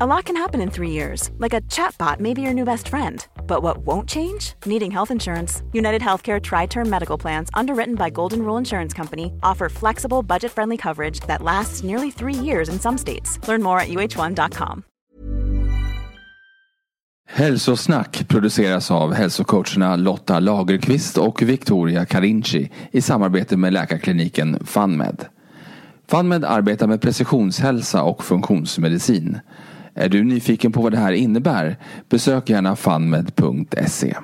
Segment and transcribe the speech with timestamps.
[0.00, 2.88] A lot can happen in three years, like a chatbot may be your new best
[2.88, 3.24] friend.
[3.46, 4.54] But what won't change?
[4.66, 5.62] Needing health insurance.
[5.72, 10.50] United Healthcare Tri Term Medical Plans, underwritten by Golden Rule Insurance Company, offer flexible, budget
[10.50, 13.38] friendly coverage that lasts nearly three years in some states.
[13.46, 14.82] Learn more at uh1.com.
[17.28, 25.26] Hälsosnack produceras av hälsocoacherna Lotta Lagerqvist och Victoria Carinci i samarbete med läkarkliniken FunMed.
[26.08, 29.40] FunMed arbetar med precisionshälsa och funktionsmedicin.
[29.94, 31.78] Är du nyfiken på vad det här innebär?
[32.08, 34.14] Besök gärna funmed.se.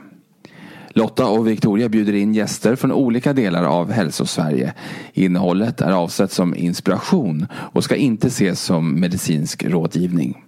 [0.89, 4.75] Lotta och Victoria bjuder in gäster från olika delar av Hälsosverige.
[5.13, 10.45] Innehållet är avsett som inspiration och ska inte ses som medicinsk rådgivning.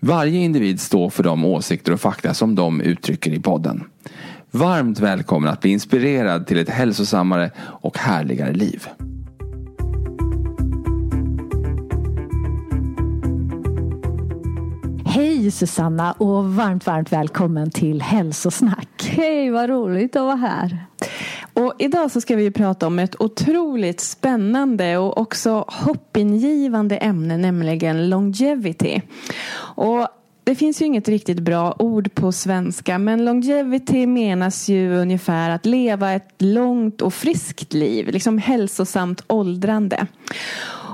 [0.00, 3.84] Varje individ står för de åsikter och fakta som de uttrycker i podden.
[4.50, 8.88] Varmt välkommen att bli inspirerad till ett hälsosammare och härligare liv.
[15.16, 19.12] Hej Susanna och varmt, varmt välkommen till Hälsosnack.
[19.16, 20.86] Hej, vad roligt att vara här.
[21.52, 28.10] Och idag så ska vi prata om ett otroligt spännande och också hoppingivande ämne, nämligen
[28.10, 29.02] longevity.
[29.58, 30.08] Och
[30.44, 35.66] det finns ju inget riktigt bra ord på svenska men longevity menas ju ungefär att
[35.66, 40.06] leva ett långt och friskt liv, liksom hälsosamt åldrande.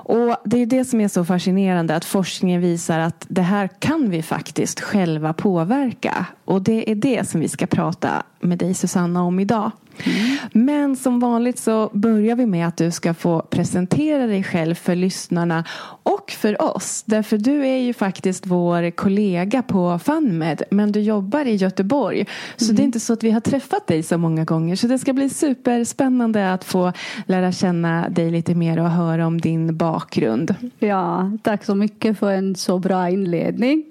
[0.05, 4.11] Och Det är det som är så fascinerande att forskningen visar att det här kan
[4.11, 6.27] vi faktiskt själva påverka.
[6.45, 9.71] Och det är det som vi ska prata med dig Susanna om idag.
[10.05, 10.37] Mm.
[10.53, 14.95] Men som vanligt så börjar vi med att du ska få presentera dig själv för
[14.95, 15.65] lyssnarna
[16.03, 17.03] och för oss.
[17.07, 22.27] Därför du är ju faktiskt vår kollega på FunMed men du jobbar i Göteborg.
[22.57, 22.77] Så mm.
[22.77, 24.77] det är inte så att vi har träffat dig så många gånger.
[24.77, 26.93] Så det ska bli superspännande att få
[27.27, 30.55] lära känna dig lite mer och höra om din bakgrund.
[30.79, 33.85] Ja, tack så mycket för en så bra inledning.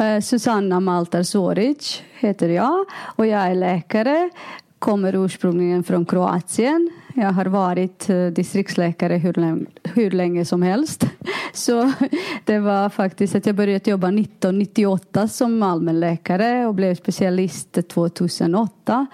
[0.00, 4.30] Uh, Susanna Maltar Soric heter jag och jag är läkare
[4.78, 6.90] kommer ursprungligen från Kroatien.
[7.14, 11.06] Jag har varit eh, distriktsläkare hur länge, hur länge som helst.
[11.52, 11.92] Så
[12.44, 19.06] det var faktiskt att jag började jobba 1998 som allmänläkare och blev specialist 2008.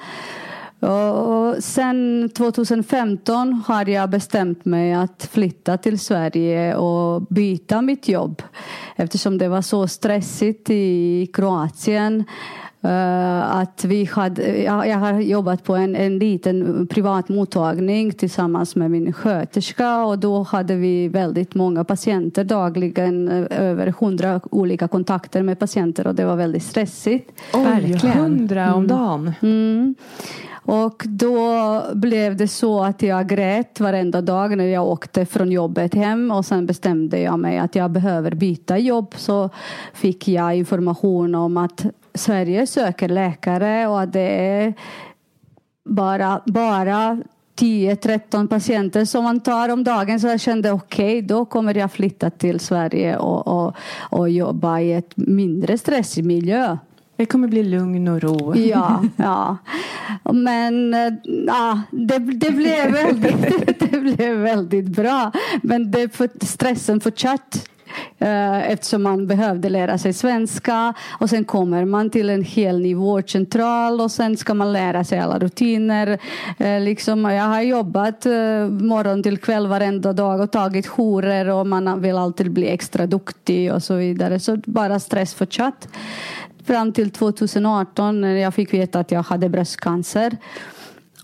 [1.12, 8.42] Och sen 2015 har jag bestämt mig att flytta till Sverige och byta mitt jobb
[8.96, 12.24] eftersom det var så stressigt i Kroatien
[12.84, 18.76] Uh, att vi hade, jag, jag, har jobbat på en, en liten privat mottagning tillsammans
[18.76, 24.88] med min sköterska och då hade vi väldigt många patienter dagligen, eh, över hundra olika
[24.88, 27.32] kontakter med patienter och det var väldigt stressigt.
[27.52, 28.18] Oj, Verkligen.
[28.18, 28.86] hundra om mm.
[28.86, 29.32] dagen.
[29.42, 29.94] Mm.
[30.64, 35.94] Och då blev det så att jag grät varenda dag när jag åkte från jobbet
[35.94, 39.50] hem och sen bestämde jag mig att jag behöver byta jobb så
[39.92, 44.74] fick jag information om att Sverige söker läkare och att det är
[45.84, 47.22] bara, bara
[47.56, 51.92] 10-13 patienter som man tar om dagen så jag kände okej okay, då kommer jag
[51.92, 56.76] flytta till Sverige och, och, och jobba i ett mindre stressig miljö.
[57.16, 58.56] Det kommer bli lugn och ro.
[58.56, 59.56] Ja, ja.
[60.32, 60.94] men
[61.46, 65.32] ja, det, det, blev väldigt, det blev väldigt bra.
[65.62, 66.10] Men det,
[66.42, 67.58] stressen fortsatte
[68.22, 72.94] Eh, eftersom man behövde lära sig svenska och sen kommer man till en hel ny
[72.94, 76.18] vårdcentral och sen ska man lära sig alla rutiner.
[76.58, 78.32] Eh, liksom, jag har jobbat eh,
[78.68, 83.72] morgon till kväll varenda dag och tagit jourer och man vill alltid bli extra duktig
[83.72, 84.40] och så vidare.
[84.40, 85.88] Så bara stress fortsatt.
[86.64, 90.36] Fram till 2018 när jag fick veta att jag hade bröstcancer.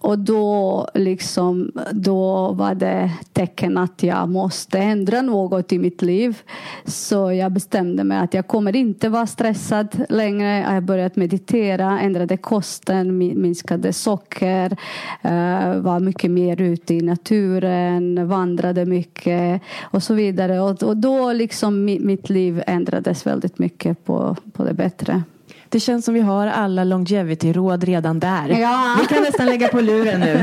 [0.00, 6.38] Och då, liksom, då var det tecken att jag måste ändra något i mitt liv.
[6.84, 10.74] Så jag bestämde mig att jag kommer inte vara stressad längre.
[10.74, 14.76] Jag började meditera, ändrade kosten, minskade socker,
[15.22, 20.60] eh, var mycket mer ute i naturen, vandrade mycket och så vidare.
[20.60, 25.22] Och, och då liksom mitt liv ändrades väldigt mycket på, på det bättre.
[25.68, 28.48] Det känns som vi har alla longevity-råd redan där.
[28.48, 28.96] Ja.
[29.00, 30.42] Vi kan nästan lägga på luren nu.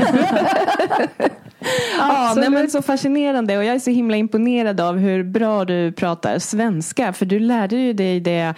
[1.98, 5.92] ja, nej, men så fascinerande och jag är så himla imponerad av hur bra du
[5.92, 7.12] pratar svenska.
[7.12, 8.54] För du lärde ju dig det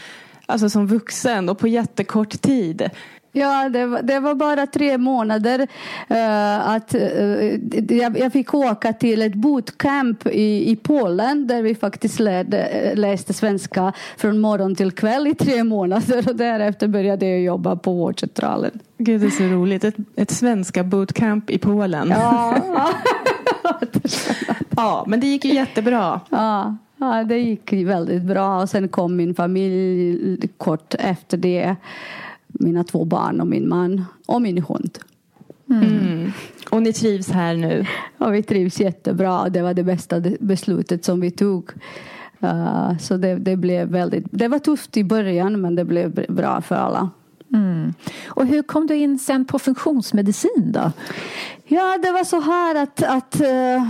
[0.46, 2.90] alltså som vuxen och på jättekort tid.
[3.32, 5.58] Ja, det var, det var bara tre månader.
[6.10, 11.74] Uh, att, uh, jag, jag, fick åka till ett bootcamp i, i Polen där vi
[11.74, 17.40] faktiskt lärde, läste svenska från morgon till kväll i tre månader och därefter började jag
[17.40, 18.78] jobba på vårdcentralen.
[18.98, 19.84] Gud, det är så roligt.
[19.84, 22.08] Ett, ett svenska bootcamp i Polen.
[22.10, 22.56] Ja.
[24.76, 26.20] ja, men det gick ju jättebra.
[26.30, 26.76] Ja.
[27.00, 31.76] Ja, det gick väldigt bra och sen kom min familj kort efter det
[32.58, 34.98] mina två barn och min man och min hund.
[35.70, 35.82] Mm.
[35.82, 36.32] Mm.
[36.70, 37.86] Och ni trivs här nu?
[38.18, 39.48] Ja, vi trivs jättebra.
[39.48, 41.70] Det var det bästa beslutet som vi tog.
[42.42, 46.60] Uh, så det, det, blev väldigt, det var tufft i början men det blev bra
[46.60, 47.10] för alla.
[47.52, 47.94] Mm.
[48.26, 50.92] Och hur kom du in sen på funktionsmedicin då?
[51.64, 53.88] Ja, det var så här att, att uh,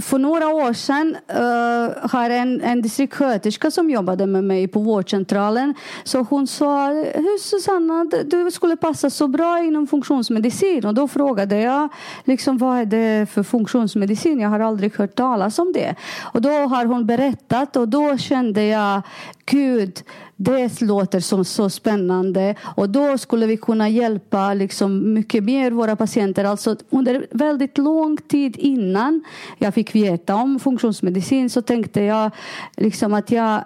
[0.00, 5.74] för några år sedan uh, har en, en distriktssköterska som jobbade med mig på vårdcentralen.
[6.04, 7.04] Så hon sa,
[7.40, 10.86] Susanna, du skulle passa så bra inom funktionsmedicin.
[10.86, 11.88] Och då frågade jag,
[12.24, 14.40] liksom, vad är det för funktionsmedicin?
[14.40, 15.94] Jag har aldrig hört talas om det.
[16.22, 19.02] Och då har hon berättat och då kände jag,
[19.44, 20.02] gud,
[20.42, 25.96] det låter som så spännande och då skulle vi kunna hjälpa liksom mycket mer våra
[25.96, 26.44] patienter.
[26.44, 29.24] Alltså under väldigt lång tid innan
[29.58, 32.30] jag fick veta om funktionsmedicin så tänkte jag
[32.76, 33.64] liksom att jag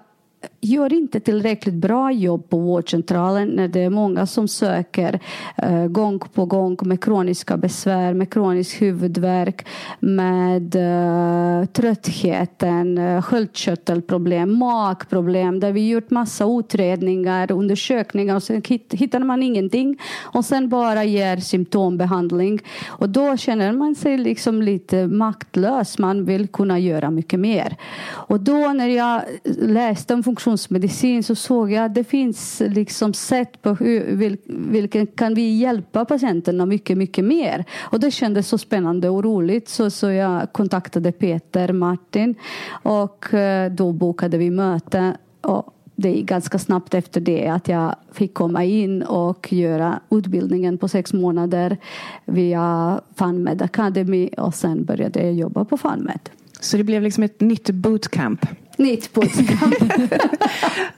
[0.61, 5.21] gör inte tillräckligt bra jobb på vårdcentralen när det är många som söker
[5.57, 9.67] eh, gång på gång med kroniska besvär, med kronisk huvudvärk,
[10.01, 19.21] med eh, tröttheten, eh, sköldkörtelproblem, magproblem där vi gjort massa utredningar, undersökningar och sen hittar
[19.21, 25.99] man ingenting och sen bara ger symptombehandling och då känner man sig liksom lite maktlös.
[25.99, 27.77] Man vill kunna göra mycket mer.
[28.09, 29.23] Och då när jag
[29.59, 35.07] läste om funktionsmedicin så såg jag att det finns liksom sätt på hur, vil, vilken
[35.07, 37.65] kan vi hjälpa patienterna mycket, mycket mer.
[37.79, 42.35] Och det kändes så spännande och roligt så, så jag kontaktade Peter Martin
[42.83, 45.17] och eh, då bokade vi möte.
[45.41, 50.79] Och det gick ganska snabbt efter det att jag fick komma in och göra utbildningen
[50.79, 51.77] på sex månader
[52.25, 56.31] via FunMed Academy och sen började jag jobba på FunMed.
[56.61, 58.47] Så det blev liksom ett nytt bootcamp?
[58.77, 59.75] Nytt bootcamp.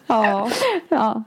[0.06, 0.50] ja.
[0.88, 1.24] ja.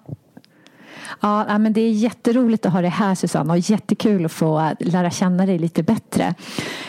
[1.22, 5.12] Ja, men det är jätteroligt att ha dig här Susanna och jättekul att få lära
[5.12, 6.36] känna dig lite bättre.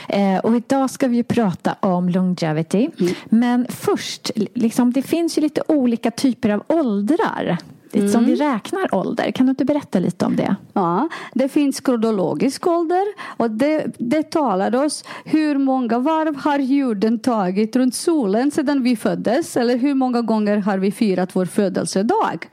[0.09, 2.91] Eh, och idag ska vi prata om longevity.
[3.01, 3.15] Mm.
[3.25, 7.59] Men först, liksom, det finns ju lite olika typer av åldrar
[8.01, 8.09] mm.
[8.09, 9.31] som vi räknar ålder.
[9.31, 10.57] Kan du inte berätta lite om det?
[10.73, 13.05] Ja, det finns kronologisk ålder
[13.37, 18.97] och det, det talar oss hur många varv har jorden tagit runt solen sedan vi
[18.97, 22.49] föddes eller hur många gånger har vi firat vår födelsedag.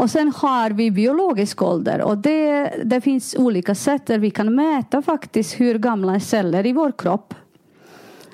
[0.00, 4.54] Och sen har vi biologisk ålder och det, det finns olika sätt där vi kan
[4.54, 7.34] mäta faktiskt hur gamla celler i vår kropp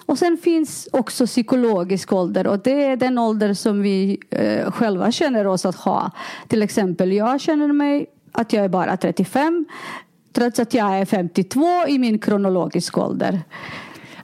[0.06, 5.12] och sen finns också psykologisk ålder och det är den ålder som vi eh, själva
[5.12, 6.10] känner oss att ha.
[6.48, 9.66] Till exempel jag känner mig att jag är bara 35
[10.32, 13.40] trots att jag är 52 i min kronologiska ålder.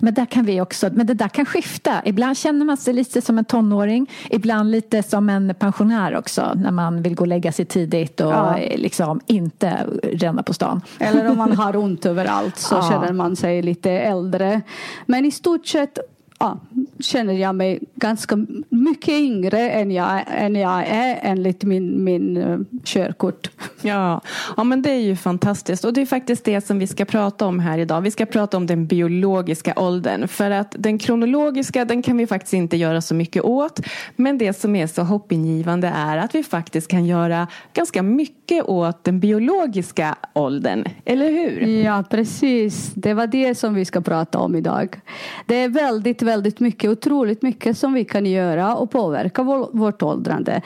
[0.04, 2.02] Men, där kan vi också, men det där kan skifta.
[2.04, 4.10] Ibland känner man sig lite som en tonåring.
[4.30, 6.52] Ibland lite som en pensionär också.
[6.56, 8.56] När man vill gå och lägga sig tidigt och ja.
[8.76, 10.80] liksom inte ränna på stan.
[10.98, 12.88] Eller om man har ont överallt så ja.
[12.90, 14.62] känner man sig lite äldre.
[15.06, 15.98] Men i stort sett
[16.42, 16.58] ja,
[17.00, 22.60] känner jag mig ganska mycket yngre än jag, än jag är enligt min, min uh,
[22.84, 23.50] körkort.
[23.82, 24.20] Ja.
[24.56, 25.84] ja, men det är ju fantastiskt.
[25.84, 28.00] Och det är faktiskt det som vi ska prata om här idag.
[28.00, 30.28] Vi ska prata om den biologiska åldern.
[30.28, 33.80] För att den kronologiska, den kan vi faktiskt inte göra så mycket åt.
[34.16, 39.04] Men det som är så hoppingivande är att vi faktiskt kan göra ganska mycket åt
[39.04, 40.84] den biologiska åldern.
[41.04, 41.66] Eller hur?
[41.66, 42.90] Ja, precis.
[42.94, 45.00] Det var det som vi ska prata om idag.
[45.46, 50.02] Det är väldigt, väldigt väldigt mycket, otroligt mycket som vi kan göra och påverka vårt
[50.02, 50.62] åldrande.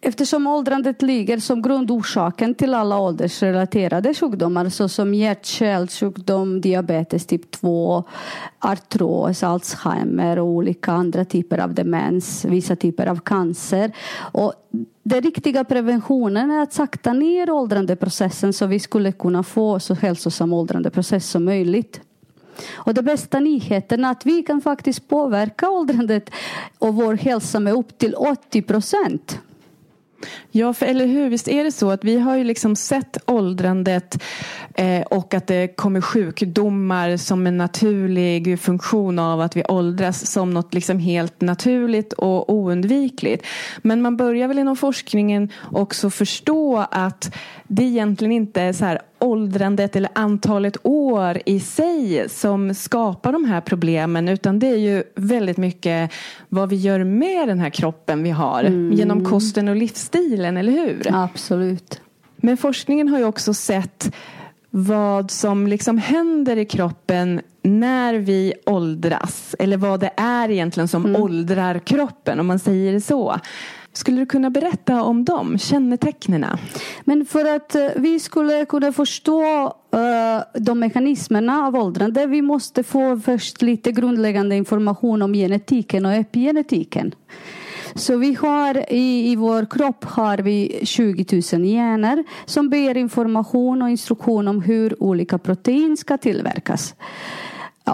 [0.00, 8.04] Eftersom åldrandet ligger som grundorsaken till alla åldersrelaterade sjukdomar såsom hjärt-kärlsjukdom, diabetes typ 2,
[8.58, 13.92] artros, Alzheimer och olika andra typer av demens, vissa typer av cancer.
[14.32, 14.52] Och
[15.02, 20.52] den riktiga preventionen är att sakta ner åldrandeprocessen så vi skulle kunna få så hälsosam
[20.52, 22.00] åldrandeprocess som möjligt.
[22.72, 26.30] Och det bästa nyheten är att vi kan faktiskt påverka åldrandet
[26.78, 29.40] och vår hälsa med upp till 80 procent.
[30.50, 31.28] Ja, för eller hur?
[31.28, 34.22] Visst är det så att vi har ju liksom sett åldrandet
[34.74, 40.50] eh, och att det kommer sjukdomar som en naturlig funktion av att vi åldras som
[40.50, 43.46] något liksom helt naturligt och oundvikligt.
[43.82, 49.00] Men man börjar väl inom forskningen också förstå att det egentligen inte är så här
[49.20, 55.02] åldrandet eller antalet år i sig som skapar de här problemen utan det är ju
[55.14, 56.12] väldigt mycket
[56.48, 58.92] vad vi gör med den här kroppen vi har mm.
[58.92, 61.06] genom kosten och livsstilen, eller hur?
[61.12, 62.00] Absolut.
[62.36, 64.14] Men forskningen har ju också sett
[64.70, 71.04] vad som liksom händer i kroppen när vi åldras eller vad det är egentligen som
[71.04, 71.22] mm.
[71.22, 73.36] åldrar kroppen om man säger det så.
[73.92, 76.46] Skulle du kunna berätta om dem, kännetecknen?
[77.04, 82.82] Men för att eh, vi skulle kunna förstå uh, de mekanismerna av åldrande vi måste
[82.82, 87.14] få först lite grundläggande information om genetiken och epigenetiken.
[87.94, 93.82] Så vi har i, i vår kropp har vi 20 000 gener som ber information
[93.82, 96.94] och instruktion om hur olika protein ska tillverkas.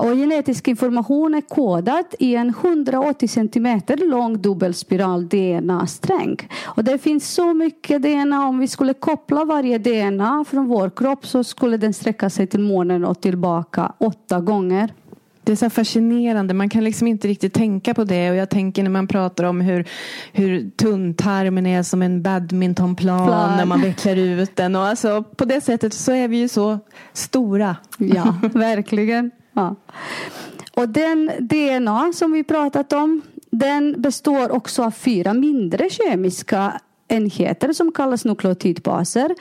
[0.00, 6.36] Och genetisk information är kodad i en 180 centimeter lång dubbelspiral DNA-sträng.
[6.64, 8.48] Och det finns så mycket DNA.
[8.48, 12.60] Om vi skulle koppla varje DNA från vår kropp så skulle den sträcka sig till
[12.60, 14.92] månen och tillbaka åtta gånger.
[15.46, 16.54] Det är så fascinerande.
[16.54, 18.30] Man kan liksom inte riktigt tänka på det.
[18.30, 19.88] Och jag tänker när man pratar om hur,
[20.32, 23.56] hur tunntarmen är som en badmintonplan Plan.
[23.56, 24.76] när man vecklar ut den.
[24.76, 26.78] Och alltså, på det sättet så är vi ju så
[27.12, 27.76] stora.
[27.98, 29.30] Ja, verkligen.
[29.56, 29.74] Ja.
[30.74, 37.72] Och den DNA som vi pratat om den består också av fyra mindre kemiska enheter
[37.72, 39.34] som kallas nukleotidbaser.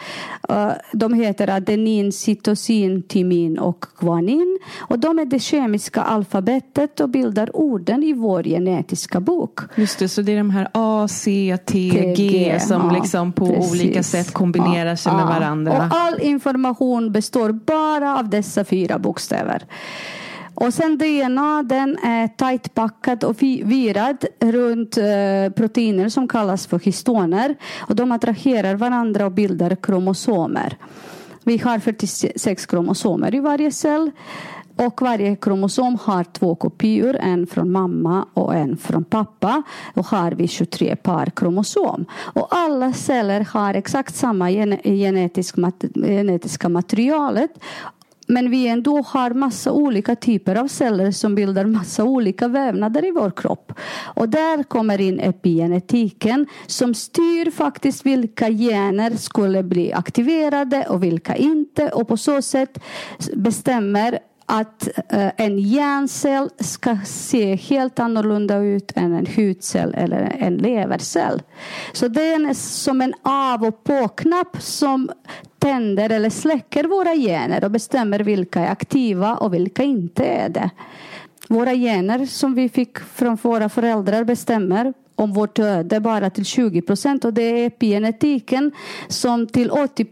[0.50, 4.60] Eh, de heter adenin, cytosin, timin och guanin.
[4.78, 9.60] Och de är det kemiska alfabetet och bildar orden i vår genetiska bok.
[9.76, 13.46] Just det, så det är de här A, C, T, G som ja, liksom på
[13.48, 13.72] precis.
[13.72, 15.78] olika sätt kombinerar ja, sig med varandra.
[15.78, 19.66] Och all information består bara av dessa fyra bokstäver.
[20.56, 26.80] Och sen DNA den är tajt packad och virad runt eh, proteiner som kallas för
[26.80, 27.56] histoner.
[27.80, 30.78] Och de attraherar varandra och bildar kromosomer.
[31.44, 34.12] Vi har 46 kromosomer i varje cell.
[34.78, 39.64] Och varje kromosom har två kopior, en från mamma och en från pappa.
[39.94, 42.06] Då har vi 23 par kromosom.
[42.14, 44.52] Och alla celler har exakt samma
[45.94, 47.52] genetiska materialet
[48.26, 53.12] men vi ändå har massa olika typer av celler som bildar massa olika vävnader i
[53.12, 53.74] vår kropp.
[54.04, 61.36] Och där kommer in epigenetiken som styr faktiskt vilka gener skulle bli aktiverade och vilka
[61.36, 61.90] inte.
[61.90, 62.80] Och på så sätt
[63.36, 70.58] bestämmer att eh, en hjärncell ska se helt annorlunda ut än en hudcell eller en
[70.58, 71.42] levercell.
[71.94, 75.10] Så det är som en av och på-knapp som
[75.60, 80.70] tänder eller släcker våra gener och bestämmer vilka är aktiva och vilka inte är det.
[81.50, 86.82] Våra gener som vi fick från våra föräldrar bestämmer om vårt öde bara till 20
[86.82, 88.72] procent och det är epigenetiken
[89.08, 90.06] som till 80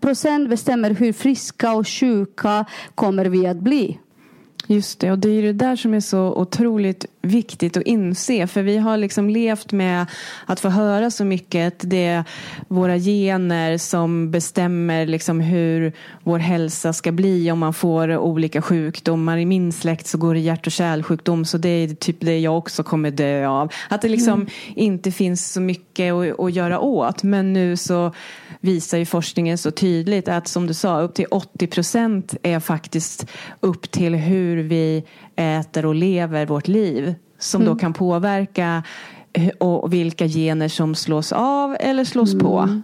[0.00, 3.98] procent bestämmer hur friska och sjuka kommer vi att bli.
[4.66, 8.46] Just det, och det är det där som är så otroligt viktigt att inse.
[8.46, 10.06] För vi har liksom levt med
[10.46, 11.66] att få höra så mycket.
[11.66, 12.24] att Det är
[12.68, 15.92] våra gener som bestämmer liksom hur
[16.22, 19.38] vår hälsa ska bli om man får olika sjukdomar.
[19.38, 22.58] I min släkt så går det hjärt och kärlsjukdom så det är typ det jag
[22.58, 23.72] också kommer dö av.
[23.88, 24.48] Att det liksom mm.
[24.74, 27.22] inte finns så mycket att, att göra åt.
[27.22, 28.12] Men nu så
[28.60, 33.26] visar ju forskningen så tydligt att som du sa upp till 80 procent är faktiskt
[33.60, 35.04] upp till hur vi
[35.36, 37.74] äter och lever vårt liv som mm.
[37.74, 38.82] då kan påverka
[39.58, 42.46] och vilka gener som slås av eller slås mm.
[42.46, 42.80] på.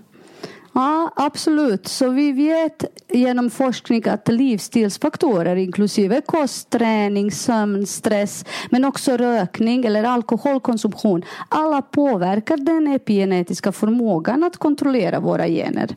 [0.73, 1.89] Ja, absolut.
[1.89, 9.85] Så vi vet genom forskning att livsstilsfaktorer inklusive kost, träning, sömn, stress men också rökning
[9.85, 15.97] eller alkoholkonsumtion alla påverkar den epigenetiska förmågan att kontrollera våra gener.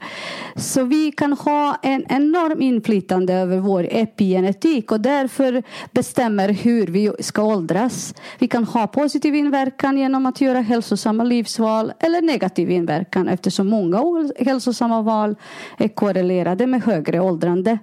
[0.55, 7.11] Så vi kan ha en enorm inflytande över vår epigenetik och därför bestämmer hur vi
[7.19, 8.15] ska åldras.
[8.39, 14.03] Vi kan ha positiv inverkan genom att göra hälsosamma livsval eller negativ inverkan eftersom många
[14.39, 14.62] hälsosamma
[15.03, 15.35] val
[15.77, 17.77] är korrelerade med högre åldrande.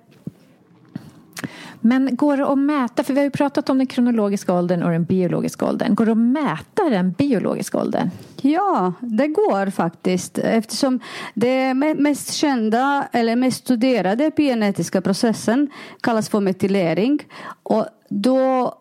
[1.80, 4.90] Men går det att mäta, för vi har ju pratat om den kronologiska åldern och
[4.90, 5.94] den biologiska åldern.
[5.94, 8.10] Går det att mäta den biologiska åldern?
[8.42, 11.00] Ja, det går faktiskt eftersom
[11.34, 15.68] det mest kända eller mest studerade epigenetiska processen
[16.00, 17.18] kallas för metylering.
[17.62, 18.74] Och då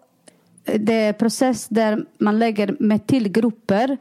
[0.64, 3.98] det är en process där man lägger metylgrupper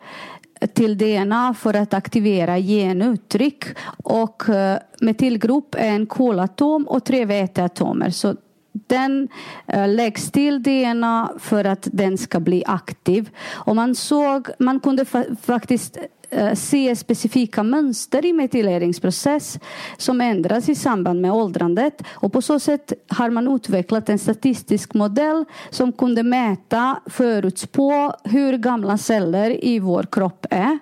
[0.75, 3.65] till DNA för att aktivera genuttryck
[4.03, 8.11] och eh, metylgrupp är en kolatom och tre väteatomer.
[8.11, 8.37] Så
[8.73, 9.29] den
[9.67, 13.31] eh, läggs till DNA för att den ska bli aktiv.
[13.53, 15.99] Och man, såg, man kunde fa faktiskt
[16.31, 19.59] Eh, se specifika mönster i metyleringsprocess
[19.97, 22.03] som ändras i samband med åldrandet.
[22.11, 28.59] Och på så sätt har man utvecklat en statistisk modell som kunde mäta, förutspå hur
[28.59, 30.79] gamla celler i vår kropp är.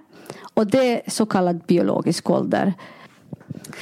[0.55, 2.75] Och det är så kallad biologisk ålder.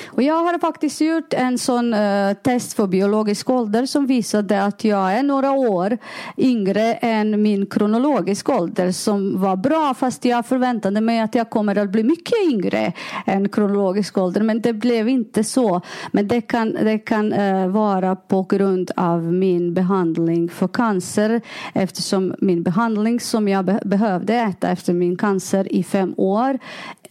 [0.06, 4.84] Och jag har faktiskt gjort en sån uh, test för biologisk ålder som visade att
[4.84, 5.98] jag är några år
[6.36, 11.78] yngre än min kronologiska ålder som var bra fast jag förväntade mig att jag kommer
[11.78, 12.92] att bli mycket yngre
[13.26, 15.80] än kronologisk ålder men det blev inte så.
[16.12, 21.40] Men det kan, det kan uh, vara på grund av min behandling för cancer
[21.72, 26.58] eftersom min behandling som jag be behövde äta efter min cancer i fem år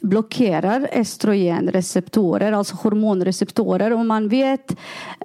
[0.04, 3.94] blockerar estrogenreceptorer, alltså hormonreceptorer.
[3.94, 4.76] Och man vet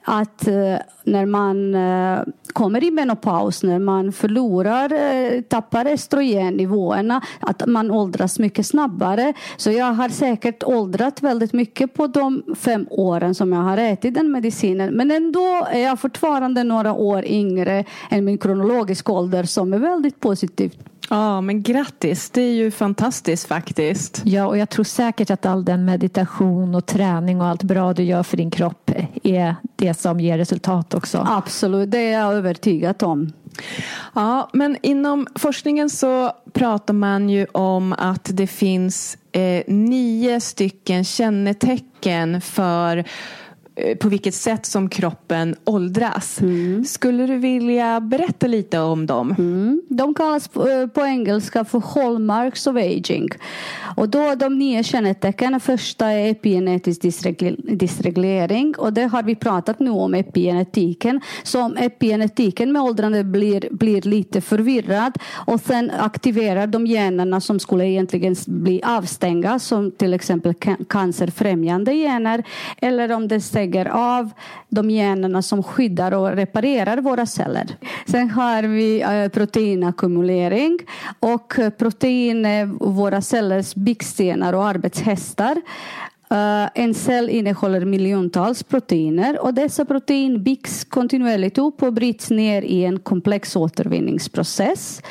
[0.05, 2.21] att eh, när man eh,
[2.53, 9.33] kommer i menopaus, när man förlorar, eh, tappar estrogennivåerna, att man åldras mycket snabbare.
[9.57, 14.15] Så jag har säkert åldrat väldigt mycket på de fem åren som jag har ätit
[14.15, 14.95] den medicinen.
[14.95, 20.21] Men ändå är jag fortfarande några år yngre än min kronologiska ålder som är väldigt
[20.21, 20.79] positivt
[21.11, 22.31] Ja, men grattis.
[22.31, 24.23] Det är ju fantastiskt faktiskt.
[24.25, 28.03] Ja, och jag tror säkert att all den meditation och träning och allt bra du
[28.03, 28.91] gör för din kropp
[29.23, 31.27] är det som ger resultat också.
[31.31, 33.33] Absolut, det är jag övertygad om.
[34.15, 41.05] Ja, men inom forskningen så pratar man ju om att det finns eh, nio stycken
[41.05, 43.05] kännetecken för
[44.01, 46.41] på vilket sätt som kroppen åldras.
[46.41, 46.85] Mm.
[46.85, 49.35] Skulle du vilja berätta lite om dem?
[49.39, 49.83] Mm.
[49.89, 53.29] De kallas på, eh, på, engelska för hallmarks of aging.
[53.97, 57.01] Och då de nio kännetecknen, första är epigenetisk
[57.63, 61.21] dysreglering och det har vi pratat nu om epigenetiken.
[61.43, 67.59] Så om epigenetiken med åldrande blir, blir lite förvirrad och sen aktiverar de generna som
[67.59, 70.55] skulle egentligen bli avstängda som till exempel
[70.89, 72.45] cancerfrämjande gener
[72.77, 74.31] eller om det lägger av
[74.69, 77.67] de generna som skyddar och reparerar våra celler.
[78.07, 80.79] Sen har vi eh, proteinackumulering
[81.21, 85.61] och protein är våra cellers byggstenar och arbetshästar.
[86.33, 92.63] Uh, en cell innehåller miljontals proteiner och dessa protein byggs kontinuerligt upp och bryts ner
[92.63, 95.03] i en komplex återvinningsprocess.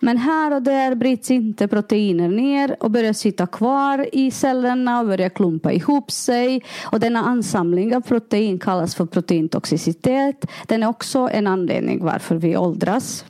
[0.00, 5.06] Men här och där bryts inte proteiner ner och börjar sitta kvar i cellerna och
[5.06, 6.62] börjar klumpa ihop sig.
[6.92, 10.46] Och denna ansamling av protein kallas för proteintoxicitet.
[10.66, 13.24] Den är också en anledning varför vi åldras.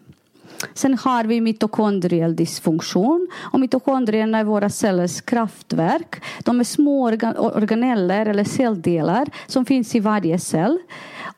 [0.75, 3.29] Sen har vi mitokondriell dysfunktion.
[3.53, 6.23] Och mitokondrierna är våra cellers kraftverk.
[6.45, 7.07] De är små
[7.39, 10.79] organeller eller celldelar som finns i varje cell.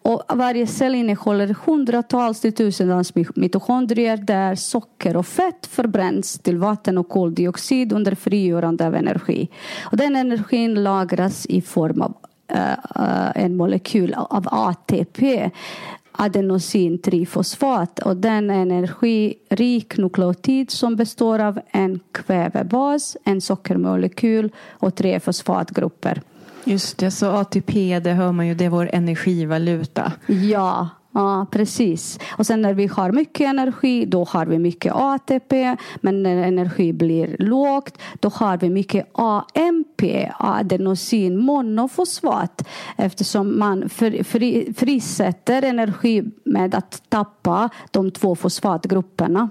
[0.02, 6.98] Och varje cell innehåller hundratals till tusentals mitokondrier där socker och fett förbränns till vatten
[6.98, 9.48] och koldioxid under frigörande av energi.
[9.85, 12.16] Och den energin lagras i form av
[12.52, 15.50] uh, en molekyl av ATP
[16.16, 24.94] adenosintrifosfat och den är en energirik nukleotid som består av en kvävebas, en sockermolekyl och
[24.94, 26.22] tre fosfatgrupper.
[26.64, 30.12] Just det, så ATP det hör man ju, det är vår energivaluta.
[30.26, 32.18] Ja, Ja, precis.
[32.31, 35.76] Och sen när vi har mycket energi, då har vi mycket ATP.
[35.96, 40.02] Men när energi blir lågt, då har vi mycket AMP,
[40.38, 42.68] adenosin monofosfat.
[42.96, 49.50] Eftersom man fri, fri, frisätter energi med att tappa de två fosfatgrupperna.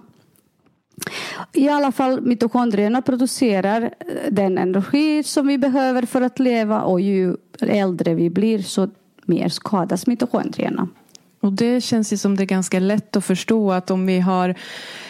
[1.54, 3.90] I alla fall mitokondrierna producerar eh,
[4.32, 8.90] den energi som vi behöver för att leva och ju äldre vi blir så
[9.26, 10.88] mer skadas mitokondrierna.
[11.46, 14.56] Och det känns ju som det är ganska lätt att förstå att om vi har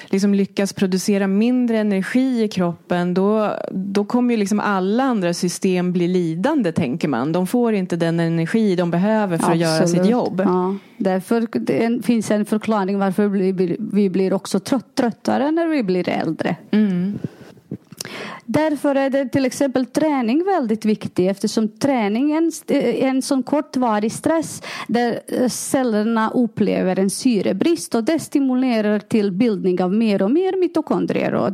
[0.10, 5.94] liksom lyckats producera mindre energi i kroppen då, då kommer ju liksom alla andra system
[5.94, 7.32] bli lidande tänker man.
[7.32, 9.68] De får inte den energi de behöver för Absolut.
[9.68, 10.42] att göra sitt jobb.
[10.46, 10.76] Ja.
[10.98, 13.28] Därför det finns en förklaring varför
[13.96, 16.56] vi blir också trött, tröttare när vi blir äldre.
[16.72, 17.20] Mm.
[18.46, 24.62] Därför är det till exempel träning väldigt viktig eftersom träningen är en sån kortvarig stress
[24.88, 30.60] där eh, cellerna upplever en syrebrist och det stimulerar till bildning av mer och mer
[30.60, 31.34] mitokondrier.
[31.34, 31.52] Och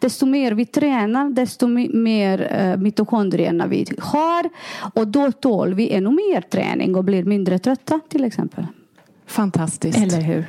[0.00, 4.48] desto mer vi tränar desto mer eh, mitokondrierna vi har
[4.94, 8.66] och då tål vi ännu mer träning och blir mindre trötta till exempel.
[9.26, 9.98] Fantastiskt.
[9.98, 10.44] Eller hur?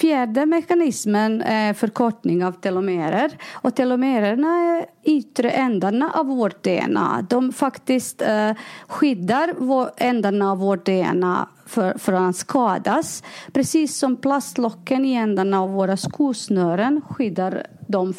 [0.00, 3.30] Fjärde mekanismen är förkortning av telomerer.
[3.52, 7.26] Och telomererna är yttre ändarna av vårt DNA.
[7.30, 8.50] De faktiskt eh,
[8.88, 9.54] skyddar
[9.96, 13.22] ändarna av vårt DNA för, att skadas.
[13.52, 18.14] Precis som plastlocken i ändarna av våra skosnören skyddar dem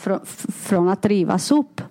[0.63, 1.81] från att rivas upp.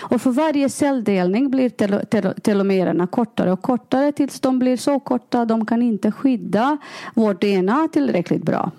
[0.00, 5.00] Och för varje celldelning blir tel tel telomererna kortare och kortare tills de blir så
[5.00, 6.78] korta att de kan inte skydda
[7.14, 8.70] vårt DNA tillräckligt bra.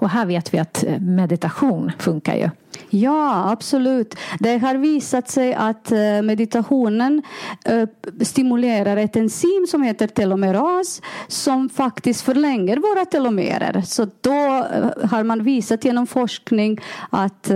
[0.00, 2.50] Och här vet vi att eh, meditation funkar ju.
[2.90, 4.14] Ja, absolut.
[4.38, 7.22] Det har visat sig att eh, meditationen
[7.64, 7.88] eh,
[8.20, 13.82] stimulerar ett enzym som heter telomeras som faktiskt förlänger våra telomerer.
[13.82, 14.66] Så då
[15.10, 16.78] har man visat genom forskning
[17.10, 17.50] att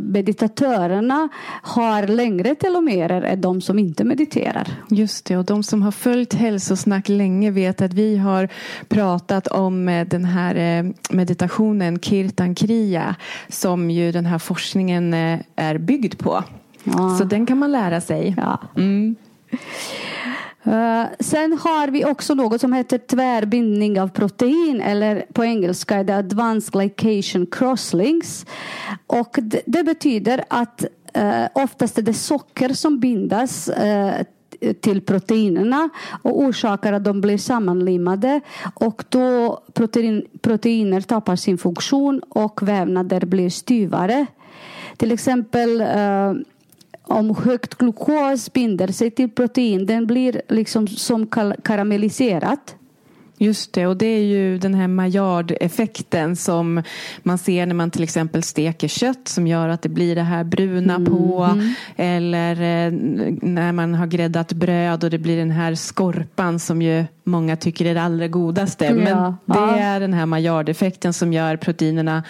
[0.00, 1.28] meditatörerna
[1.62, 4.68] har längre telomerer än de som inte mediterar.
[4.90, 8.48] Just det, och de som har följt hälsosnack länge vet att vi har
[8.88, 13.16] pratat om eh, den här eh, meditationen Kirtan Kriya
[13.48, 15.14] som ju den här forskningen
[15.56, 16.44] är byggd på.
[16.84, 17.16] Ja.
[17.18, 18.34] Så den kan man lära sig.
[18.36, 18.58] Ja.
[18.76, 19.16] Mm.
[20.66, 26.04] Uh, sen har vi också något som heter tvärbindning av protein eller på engelska är
[26.04, 28.46] det advanced glycation crosslinks.
[29.06, 30.84] Och det, det betyder att
[31.18, 34.12] uh, oftast är det socker som bindas uh,
[34.80, 35.88] till proteinerna
[36.22, 38.40] och orsakar att de blir sammanlimmade
[38.74, 44.26] och då protein, proteiner tappar sin funktion och vävnader blir styvare.
[44.96, 45.82] Till exempel
[47.06, 51.26] om högt glukos binder sig till protein, den blir liksom som
[51.62, 52.76] karamelliserat.
[53.38, 56.82] Just det, och det är ju den här Maillard-effekten som
[57.22, 60.44] man ser när man till exempel steker kött som gör att det blir det här
[60.44, 61.06] bruna mm.
[61.06, 61.60] på.
[61.96, 62.92] Eller eh,
[63.42, 67.84] när man har gräddat bröd och det blir den här skorpan som ju många tycker
[67.84, 68.84] är det allra godaste.
[68.84, 68.94] Ja.
[68.94, 72.22] Men det är den här Maillard-effekten som gör proteinerna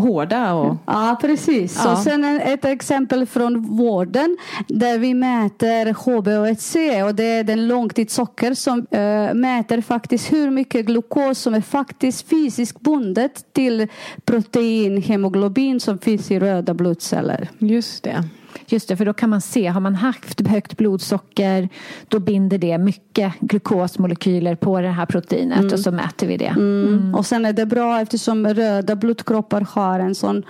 [0.00, 0.54] hårda.
[0.54, 0.76] Och...
[0.86, 1.80] Ja, precis.
[1.84, 1.92] Ja.
[1.92, 4.36] Och sen ett exempel från vården
[4.68, 10.86] där vi mäter HbA1c och det är den långtidssocker som äh, mäter faktiskt hur mycket
[10.86, 13.88] glukos som är faktiskt fysiskt bundet till
[14.24, 17.48] protein hemoglobin som finns i röda blodceller.
[17.58, 18.24] Just det.
[18.66, 21.68] Just det, för då kan man se, har man haft högt blodsocker
[22.08, 25.72] då binder det mycket glukosmolekyler på det här proteinet mm.
[25.72, 26.46] och så mäter vi det.
[26.46, 26.88] Mm.
[26.88, 27.14] Mm.
[27.14, 30.42] Och sen är det bra eftersom röda blodkroppar har en sån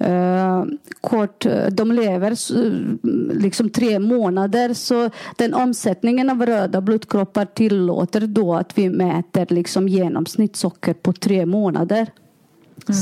[0.00, 0.64] uh,
[1.00, 2.36] kort, de lever
[3.40, 9.88] liksom tre månader så den omsättningen av röda blodkroppar tillåter då att vi mäter liksom
[9.88, 12.06] genomsnittssocker på tre månader.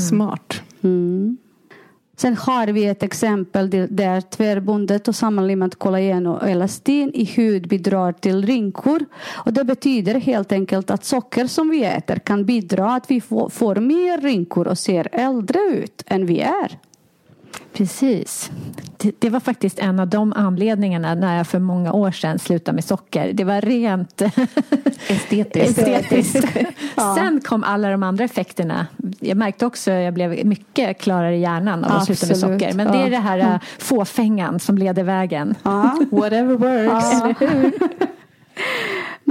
[0.07, 0.61] Smart.
[2.21, 8.11] Sen har vi ett exempel där tvärbundet och sammanlimmat kollagen och elastin i hud bidrar
[8.11, 9.05] till rynkor.
[9.45, 13.75] Och det betyder helt enkelt att socker som vi äter kan bidra att vi får
[13.75, 16.77] mer rynkor och ser äldre ut än vi är.
[17.73, 18.51] Precis.
[18.97, 22.75] Det, det, var faktiskt en av de anledningarna när jag för många år sedan slutade
[22.75, 23.33] med socker.
[23.33, 24.21] Det var rent
[25.07, 25.79] estetiskt.
[25.79, 26.47] estetiskt.
[26.95, 27.15] ja.
[27.15, 28.87] Sen kom alla de andra effekterna.
[29.19, 32.19] Jag märkte också att jag blev mycket klarare i hjärnan av att Absolut.
[32.19, 32.73] sluta med socker.
[32.73, 32.93] Men ja.
[32.93, 33.59] det är det här mm.
[33.79, 35.55] fåfängan som leder vägen.
[35.63, 35.99] Ja.
[36.11, 37.39] Whatever works.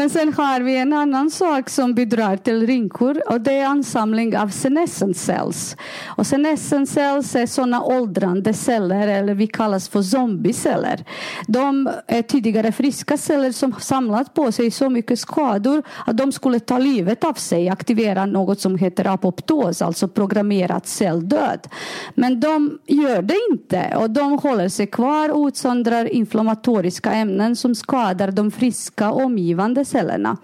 [0.00, 4.36] Men sen har vi en annan sak som bidrar till rynkor och det är ansamling
[4.38, 5.76] av senescent cells.
[6.06, 11.04] Och senescent cells är sådana åldrande celler, eller vi kallas för zombieceller.
[11.46, 16.60] De är tidigare friska celler som samlat på sig så mycket skador att de skulle
[16.60, 21.68] ta livet av sig, aktivera något som heter apoptos, alltså programmerad celldöd.
[22.14, 27.74] Men de gör det inte och de håller sig kvar och utsöndrar inflammatoriska ämnen som
[27.74, 30.36] skadar de friska omgivande cellerna.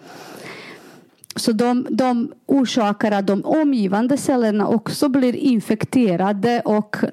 [1.37, 7.11] Så de, de orsakar att de omgivande cellerna också blir infekterade och eh,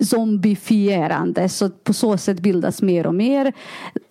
[0.00, 1.48] zombifierande.
[1.48, 3.52] Så på så sätt bildas mer och mer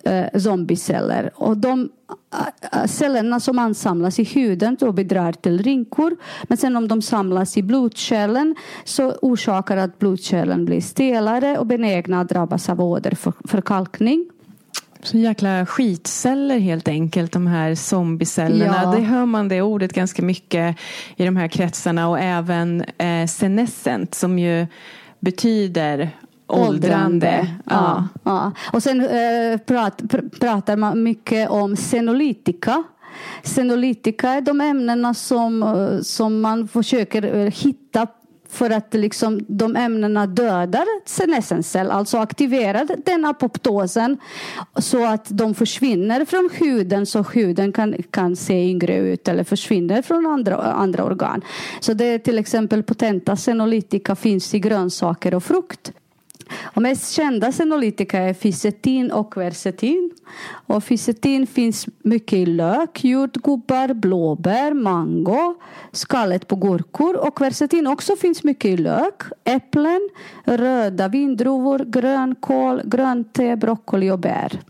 [0.04, 1.30] eh, zombieceller.
[1.34, 1.88] Och de
[2.32, 6.16] eh, eh, cellerna som ansamlas i huden då bidrar till rynkor.
[6.42, 12.20] Men sen om de samlas i blodkärlen så orsakar att blodkärlen blir stelare och benägna
[12.20, 14.30] att drabbas av åderförkalkning.
[15.04, 18.80] Så jäkla skitceller helt enkelt, de här zombiecellerna.
[18.82, 18.90] Ja.
[18.90, 20.76] Det hör man det ordet ganska mycket
[21.16, 24.66] i de här kretsarna och även eh, senescent som ju
[25.20, 26.10] betyder
[26.46, 27.48] åldrande.
[27.64, 28.08] Ja.
[28.24, 28.52] ja.
[28.72, 32.82] Och sen eh, prat, pr pratar man mycket om senolytika.
[33.42, 38.06] Senolytika är de ämnena som, eh, som man försöker eh, hitta
[38.54, 44.18] för att liksom de ämnena dödar senescencell, alltså aktiverar den apoptosen
[44.76, 50.02] så att de försvinner från huden så huden kan, kan se yngre ut eller försvinner
[50.02, 51.42] från andra, andra organ.
[51.80, 55.92] Så det är till exempel potenta senolytika finns i grönsaker och frukt.
[56.62, 60.10] Och mest kända senolytika är fisetin och quercetin.
[60.66, 65.54] Och fisetin finns mycket i lök, jordgubbar, blåbär, mango,
[65.92, 67.16] skalet på gurkor.
[67.16, 70.08] Och quercetin också finns mycket i lök, äpplen,
[70.44, 74.60] röda vindruvor, grönkål, grönt te, broccoli och bär.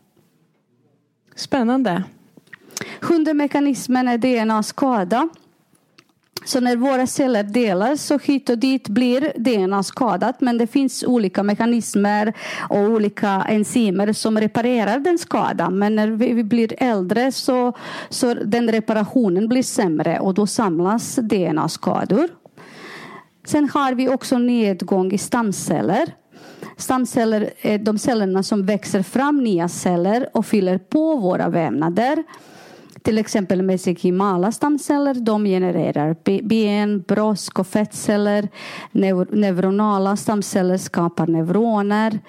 [1.36, 2.04] Spännande.
[3.00, 5.28] Sjunde mekanismen är DNA-skada.
[6.44, 11.04] Så när våra celler delas så hit och dit blir DNA skadat men det finns
[11.04, 12.32] olika mekanismer
[12.68, 15.78] och olika enzymer som reparerar den skadan.
[15.78, 17.72] Men när vi blir äldre så,
[18.08, 22.28] så den reparationen blir sämre och då samlas DNA-skador.
[23.46, 26.14] Sen har vi också nedgång i stamceller.
[26.76, 32.24] Stamceller är de cellerna som växer fram nya celler och fyller på våra vävnader
[33.04, 35.14] till exempel mesenkymala stamceller.
[35.14, 38.48] De genererar ben, brosk och fettceller.
[39.32, 42.20] Neuronala stamceller skapar neuroner.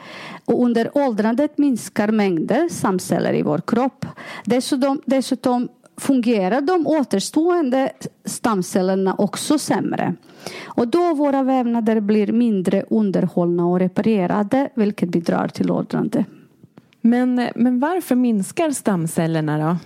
[0.46, 4.06] Och under åldrandet minskar mängden stamceller i vår kropp.
[4.46, 7.92] Dessutom, dessutom fungerar de återstående
[8.26, 10.16] stamcellerna också sämre.
[10.66, 16.26] Och då våra vävnader blir mindre underhållna och reparerade vilket bidrar till åldrande.
[17.02, 19.78] Men, men varför minskar stamcellerna då?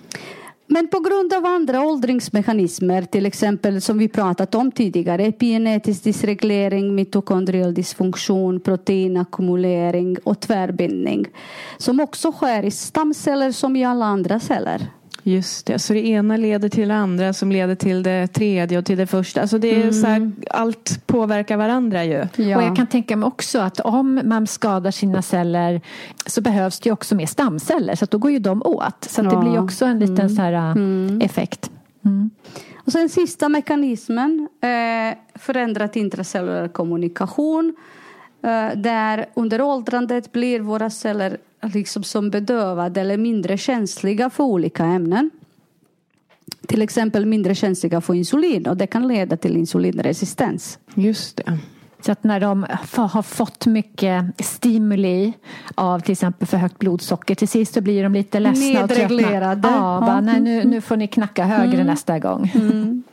[0.71, 6.95] Men på grund av andra åldringsmekanismer, till exempel som vi pratat om tidigare, epigenetisk dysreglering,
[6.95, 11.27] mitokondriell dysfunktion, proteinackumulering och tvärbindning,
[11.77, 14.87] som också sker i stamceller som i alla andra celler.
[15.23, 18.85] Just det, så det ena leder till det andra som leder till det tredje och
[18.85, 19.41] till det första.
[19.41, 19.93] Alltså det är mm.
[19.93, 22.27] så här, allt påverkar varandra ju.
[22.35, 22.57] Ja.
[22.57, 25.81] Och jag kan tänka mig också att om man skadar sina celler
[26.25, 29.07] så behövs det också mer stamceller så att då går ju de åt.
[29.09, 29.29] Så ja.
[29.29, 30.29] det blir också en liten mm.
[30.29, 31.21] så här, äh, mm.
[31.21, 31.71] effekt.
[32.05, 32.29] Mm.
[32.75, 37.75] Och sen sista mekanismen, eh, förändrat intracellulär kommunikation.
[38.43, 44.85] Eh, där under åldrandet blir våra celler liksom som bedövade eller mindre känsliga för olika
[44.85, 45.29] ämnen.
[46.67, 50.79] Till exempel mindre känsliga för insulin och det kan leda till insulinresistens.
[50.95, 51.57] Just det.
[52.01, 55.33] Så att när de har fått mycket stimuli
[55.75, 59.21] av till exempel för högt blodsocker till sist så blir de lite ledsna och tröttna.
[59.31, 61.87] Ja, bara, nej, nu, nu får ni knacka högre mm.
[61.87, 62.51] nästa gång.
[62.55, 63.03] Mm.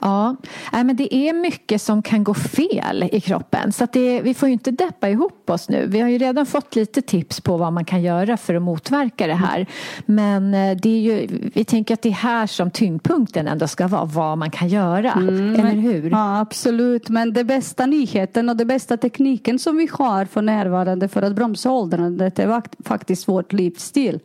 [0.00, 0.36] Ja,
[0.72, 3.72] men det är mycket som kan gå fel i kroppen.
[3.72, 5.86] Så det, vi får ju inte deppa ihop oss nu.
[5.86, 9.26] Vi har ju redan fått lite tips på vad man kan göra för att motverka
[9.26, 9.66] det här.
[10.06, 13.88] Men eh, det är ju, vi tänker att det är här som tyngdpunkten ändå ska
[13.88, 14.04] vara.
[14.04, 15.12] Vad man kan göra.
[15.12, 16.10] Mm, eller hur?
[16.10, 17.08] Ja, absolut.
[17.08, 21.34] Men det bästa nyheten och det bästa tekniken som vi har för närvarande för att
[21.34, 24.20] bromsa åldrandet är faktiskt vårt livsstil.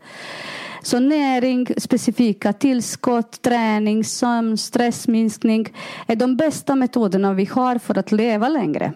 [0.86, 5.74] Så näring, specifika tillskott, träning, sömn, stressminskning
[6.08, 8.94] är de bästa metoderna vi har för att leva längre.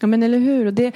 [0.00, 0.70] Ja men eller hur.
[0.70, 0.92] Det,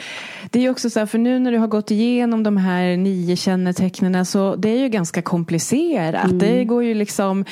[0.50, 3.36] det är också så här, för nu när du har gått igenom de här nio
[3.36, 6.24] kännetecknen så det är ju ganska komplicerat.
[6.24, 6.38] Mm.
[6.38, 7.44] Det går ju liksom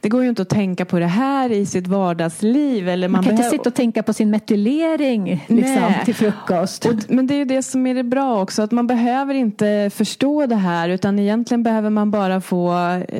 [0.00, 2.88] Det går ju inte att tänka på det här i sitt vardagsliv.
[2.88, 3.44] Eller man, man kan behöver...
[3.44, 6.86] inte sitta och tänka på sin metylering liksom, till frukost.
[6.86, 8.62] Och, men det är ju det som är det bra också.
[8.62, 12.74] Att man behöver inte förstå det här utan egentligen behöver man bara få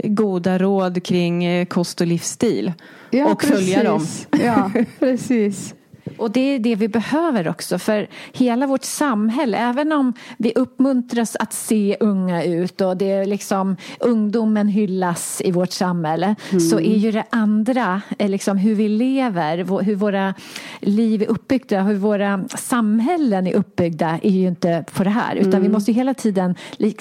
[0.05, 2.73] goda råd kring eh, kost och livsstil.
[3.11, 3.57] Ja, och precis.
[3.57, 4.07] följa dem.
[4.44, 5.75] Ja, precis.
[6.16, 11.36] Och det är det vi behöver också för hela vårt samhälle, även om vi uppmuntras
[11.36, 16.60] att se unga ut och det är liksom ungdomen hyllas i vårt samhälle mm.
[16.60, 20.34] så är ju det andra, eh, liksom hur vi lever, hur våra
[20.80, 25.52] liv är uppbyggda, hur våra samhällen är uppbyggda är ju inte på det här utan
[25.52, 25.62] mm.
[25.62, 26.54] vi måste hela tiden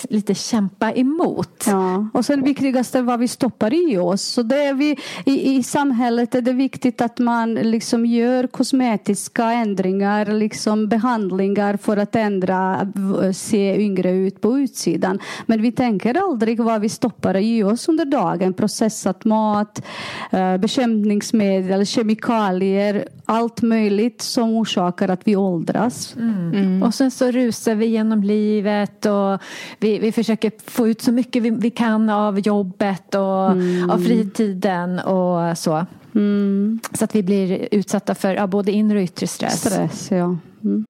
[0.10, 1.64] lite kämpa emot.
[1.68, 2.08] Ja.
[2.14, 4.22] Och sen viktigaste vad vi stoppar i oss.
[4.22, 8.93] Så det är vi, i, i samhället är det viktigt att man liksom gör kosmetika
[8.94, 12.88] kosmetiska ändringar, liksom behandlingar för att ändra,
[13.34, 15.20] se yngre ut på utsidan.
[15.46, 18.54] Men vi tänker aldrig vad vi stoppar i oss under dagen.
[18.54, 19.82] Processat mat,
[20.32, 26.16] eh, bekämpningsmedel, kemikalier, allt möjligt som orsakar att vi åldras.
[26.16, 26.54] Mm.
[26.54, 26.84] Mm.
[26.84, 29.42] Och sen så rusar vi genom livet och
[29.80, 33.90] vi, vi försöker få ut så mycket vi, vi kan av jobbet och mm.
[33.90, 35.86] av fritiden och så.
[36.16, 36.80] Mm.
[36.94, 39.60] Så att vi blir utsatta för ja, både inre och yttre stress.
[39.60, 40.38] Stress, ja.
[40.64, 40.86] Mm.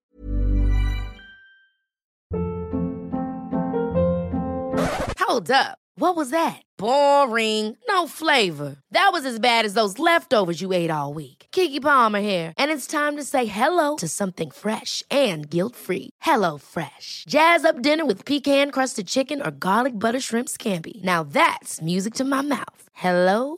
[5.27, 5.77] Hold up.
[5.95, 6.61] What was that?
[6.77, 7.77] Boring.
[7.87, 8.75] No flavor.
[8.91, 11.47] That was as bad as those leftovers you ate all week.
[11.51, 16.09] Kiki Palmer here, and it's time to say hello to something fresh and guilt-free.
[16.21, 17.25] Hello Fresh.
[17.27, 21.03] Jazz up dinner with pecan-crusted chicken or garlic butter shrimp scampi.
[21.03, 22.89] Now that's music to my mouth.
[22.93, 23.57] Hello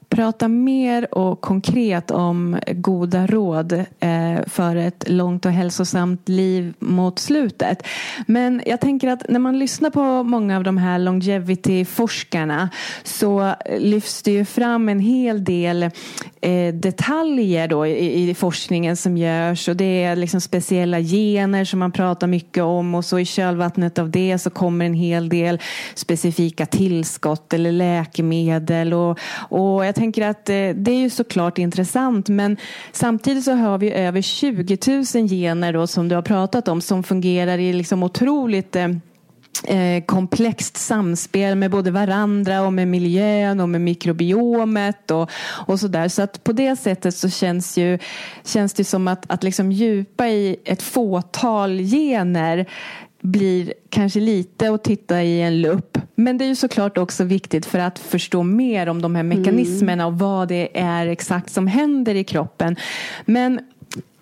[0.11, 7.19] prata mer och konkret om goda råd eh, för ett långt och hälsosamt liv mot
[7.19, 7.87] slutet.
[8.27, 12.69] Men jag tänker att när man lyssnar på många av de här longevity-forskarna
[13.03, 15.83] så lyfts det ju fram en hel del
[16.41, 19.67] eh, detaljer då i, i forskningen som görs.
[19.67, 22.95] Och det är liksom speciella gener som man pratar mycket om.
[22.95, 25.59] Och så i kölvattnet av det så kommer en hel del
[25.95, 28.93] specifika tillskott eller läkemedel.
[28.93, 29.19] Och,
[29.49, 32.57] och jag tänker att eh, det är ju såklart intressant men
[32.91, 34.77] samtidigt så har vi över 20
[35.15, 38.89] 000 gener då som du har pratat om som fungerar i liksom otroligt eh,
[39.63, 45.29] eh, komplext samspel med både varandra och med miljön och med mikrobiomet och,
[45.67, 46.07] och sådär.
[46.07, 47.99] Så att på det sättet så känns, ju,
[48.45, 52.65] känns det som att, att liksom djupa i ett fåtal gener
[53.21, 55.97] blir kanske lite att titta i en lupp.
[56.15, 60.07] Men det är ju såklart också viktigt för att förstå mer om de här mekanismerna
[60.07, 62.75] och vad det är exakt som händer i kroppen.
[63.25, 63.59] Men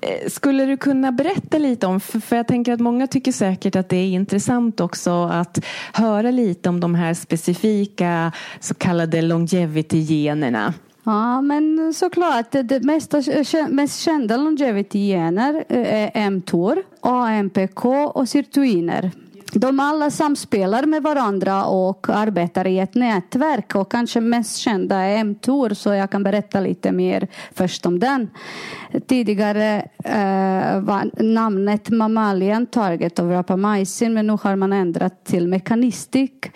[0.01, 3.89] eh, skulle du kunna berätta lite om, för jag tänker att många tycker säkert att
[3.89, 10.73] det är intressant också att höra lite om de här specifika så kallade longevity-generna.
[11.09, 12.51] Ja, men såklart.
[12.51, 13.21] Det, mesta,
[13.69, 19.11] mest kända longevity-gener är mTOR, AMPK och sirtuiner.
[19.53, 25.23] De alla samspelar med varandra och arbetar i ett nätverk och kanske mest kända är
[25.23, 28.29] mTOR så jag kan berätta lite mer först om den.
[29.07, 36.51] Tidigare eh, var namnet mammalian target of rapamycin men nu har man ändrat till Mekanistik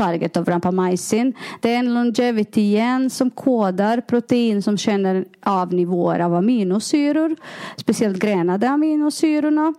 [0.00, 1.34] target av rapamycin.
[1.60, 7.36] Det är en longevity-gen som kodar protein som känner av nivåer av aminosyror,
[7.76, 9.74] speciellt grenade aminosyrorna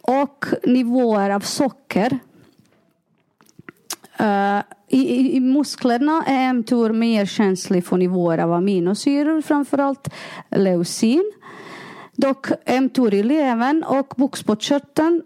[0.00, 2.18] och nivåer av socker.
[4.20, 10.08] Uh, i, i, musklerna är mTOR mer känslig för nivåer av aminosyror, framförallt
[10.50, 11.32] leucin.
[12.12, 12.46] Dock
[12.80, 15.22] mTOR i levern och bukspottkörteln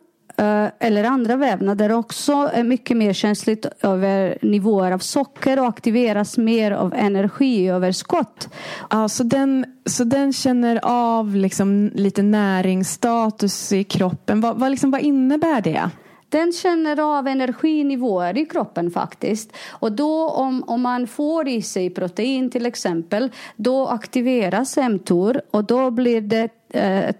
[0.79, 6.71] eller andra vävnader också är mycket mer känsligt över nivåer av socker och aktiveras mer
[6.71, 8.49] av energiöverskott.
[8.91, 14.41] Ja, så, den, så den känner av liksom lite näringsstatus i kroppen.
[14.41, 15.91] Vad, vad, liksom, vad innebär det?
[16.29, 19.57] Den känner av energinivåer i kroppen faktiskt.
[19.69, 25.65] Och då om, om man får i sig protein till exempel, då aktiveras mTOR och
[25.65, 27.15] då blir det eh,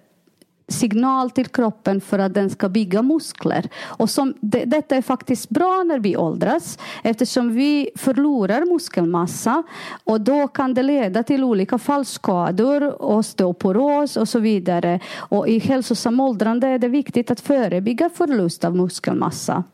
[0.73, 3.69] signal till kroppen för att den ska bygga muskler.
[3.85, 9.63] Och som, det, detta är faktiskt bra när vi åldras eftersom vi förlorar muskelmassa
[10.05, 15.01] och då kan det leda till olika fallskador, osteoporos och så vidare.
[15.17, 19.65] Och i hälsosam åldrande är det viktigt att förebygga förlust av muskelmassa.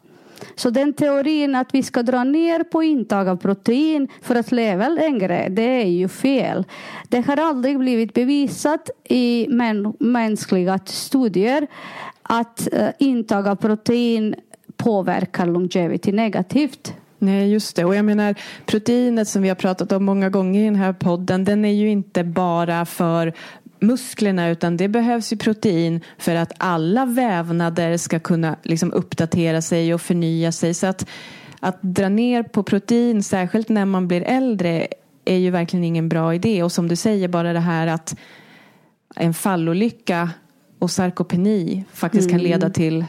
[0.55, 4.88] Så den teorin att vi ska dra ner på intag av protein för att leva
[4.88, 6.64] längre, det är ju fel.
[7.09, 9.46] Det har aldrig blivit bevisat i
[9.99, 11.66] mänskliga studier
[12.22, 14.35] att eh, intag av protein
[14.77, 16.94] påverkar longevity negativt.
[17.18, 17.85] Nej, just det.
[17.85, 18.35] Och jag menar
[18.66, 21.88] proteinet som vi har pratat om många gånger i den här podden, den är ju
[21.88, 23.33] inte bara för
[23.80, 29.94] musklerna utan det behövs ju protein för att alla vävnader ska kunna liksom uppdatera sig
[29.94, 30.74] och förnya sig.
[30.74, 31.06] Så att,
[31.60, 34.86] att dra ner på protein, särskilt när man blir äldre,
[35.24, 36.62] är ju verkligen ingen bra idé.
[36.62, 38.16] Och som du säger, bara det här att
[39.16, 40.30] en fallolycka
[40.78, 42.38] och sarkopeni faktiskt mm.
[42.38, 43.04] kan leda till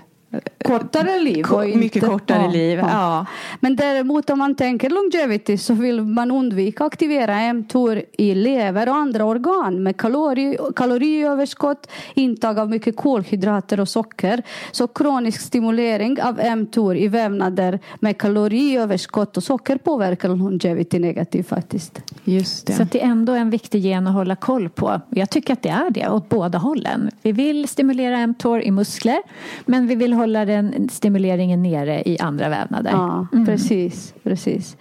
[0.66, 1.44] kortare liv.
[1.44, 2.80] Ko mycket inte, kortare ja, liv.
[2.80, 2.88] Ja.
[2.90, 3.26] ja.
[3.60, 8.90] Men däremot om man tänker longevity så vill man undvika att aktivera mTOR i lever
[8.90, 14.44] och andra organ med kalori, kaloriöverskott, intag av mycket kolhydrater och socker.
[14.72, 22.01] Så kronisk stimulering av mTOR i vävnader med kaloriöverskott och socker påverkar longevity negativt faktiskt.
[22.24, 22.74] Just det.
[22.74, 25.01] Så att det är ändå en viktig gen att hålla koll på.
[25.10, 27.12] Jag tycker att det är det åt båda hållen.
[27.22, 29.22] Vi vill stimulera mTOR i muskler
[29.66, 32.91] men vi vill hålla den stimuleringen nere i andra vävnader.
[32.91, 34.78] Ja, precis, precis.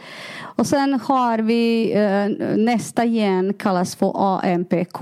[0.56, 4.12] Och sen har vi eh, nästa gen kallas för
[4.44, 5.00] AMPK.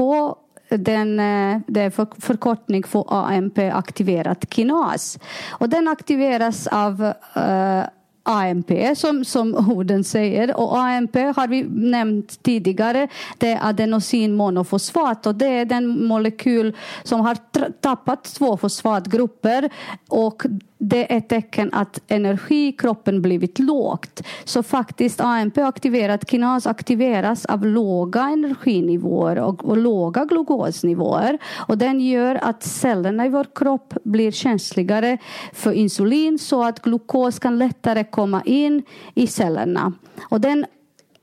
[0.69, 5.19] Den, eh, det är för, förkortning för AMP-aktiverat kinas.
[5.51, 7.05] Och den aktiveras av
[7.35, 7.85] eh,
[8.25, 10.57] AMP som, som orden säger.
[10.57, 13.09] Och AMP har vi nämnt tidigare.
[13.39, 17.37] Det är adenosinmonofosfat och det är den molekyl som har
[17.81, 19.71] tappat två fosfatgrupper.
[20.09, 20.43] Och
[20.89, 24.23] det är ett tecken att energi i kroppen blivit lågt.
[24.45, 31.39] Så faktiskt AMP-aktiverat kinas aktiveras av låga energinivåer och, och låga glukosnivåer.
[31.69, 35.19] Och den gör att cellerna i vår kropp blir känsligare
[35.53, 38.83] för insulin så att glukos kan lättare komma in
[39.15, 39.93] i cellerna.
[40.31, 40.67] Och den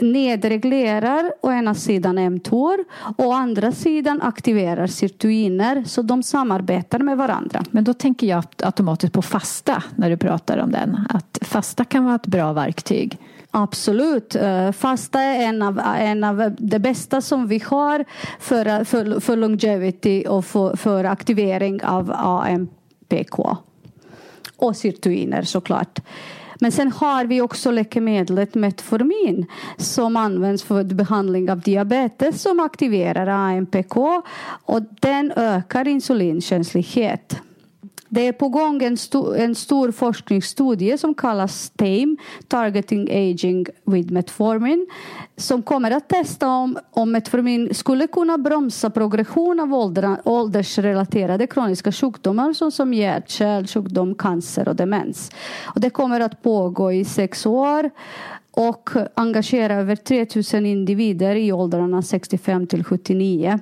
[0.01, 2.85] nedreglerar å ena sidan mTOR
[3.17, 7.63] och å andra sidan aktiverar sirtuiner så de samarbetar med varandra.
[7.71, 10.97] Men då tänker jag automatiskt på fasta när du pratar om den.
[11.09, 13.17] Att fasta kan vara ett bra verktyg.
[13.51, 14.35] Absolut.
[14.35, 18.05] Eh, Fasta är en av, en av det bästa som vi har
[18.39, 23.57] för, för, för longevity och för, för aktivering av AMPK.
[24.57, 25.99] Och sirtuiner såklart.
[26.63, 29.45] Men sen har vi också läkemedlet Metformin
[29.77, 33.97] som används för behandling av diabetes som aktiverar AMPK
[34.65, 37.41] och den ökar insulinkänslighet.
[38.13, 42.15] Det är på gång en, sto en stor forskningsstudie som kallas TAME,
[42.47, 44.87] Targeting Aging with Metformin,
[45.37, 51.91] som kommer att testa om, om Metformin skulle kunna bromsa progression av ålder, åldersrelaterade kroniska
[51.91, 55.31] sjukdomar såsom hjärt, kärlsjukdom, cancer och demens.
[55.75, 57.89] Och det kommer att pågå i sex år
[58.51, 63.59] och engagera över 3000 individer i åldrarna 65 till 79.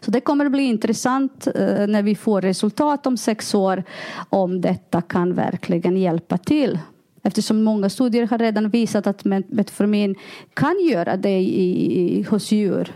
[0.00, 3.84] Så det kommer att bli intressant eh, när vi får resultat om sex år
[4.28, 6.78] om detta kan verkligen hjälpa till.
[7.22, 10.14] Eftersom många studier har redan visat att Metformin
[10.54, 12.92] kan göra det i, i, hos djur.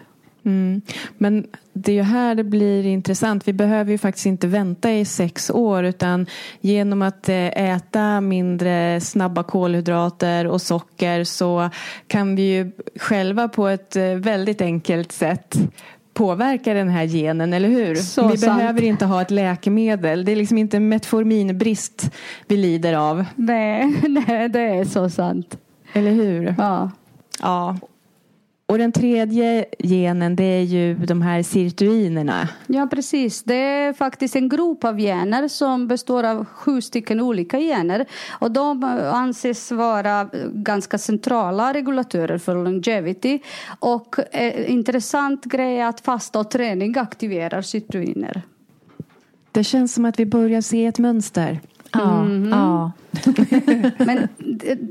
[0.46, 0.80] Mm.
[1.18, 3.48] Men det är ju här det blir intressant.
[3.48, 6.26] Vi behöver ju faktiskt inte vänta i sex år utan
[6.60, 11.70] genom att eh, äta mindre snabba kolhydrater och socker så
[12.06, 15.56] kan vi ju själva på ett eh, väldigt enkelt sätt
[16.16, 17.94] påverka den här genen, eller hur?
[17.94, 18.58] Så vi sant.
[18.58, 20.24] behöver inte ha ett läkemedel.
[20.24, 22.10] Det är liksom inte metforminbrist
[22.46, 23.24] vi lider av.
[23.36, 25.58] Nej, nej, det är så sant.
[25.92, 26.54] Eller hur?
[26.58, 26.90] Ja.
[27.42, 27.76] Ja.
[28.68, 32.48] Och den tredje genen det är ju de här sirtuinerna.
[32.66, 33.42] Ja, precis.
[33.42, 38.06] Det är faktiskt en grupp av gener som består av sju stycken olika gener.
[38.40, 43.40] Och de anses vara ganska centrala regulatörer för longevity.
[43.78, 48.42] Och en intressant grej är att fasta och träning aktiverar sirtuiner.
[49.52, 51.60] Det känns som att vi börjar se ett mönster.
[51.98, 52.92] Ja, ja.
[54.04, 54.28] Men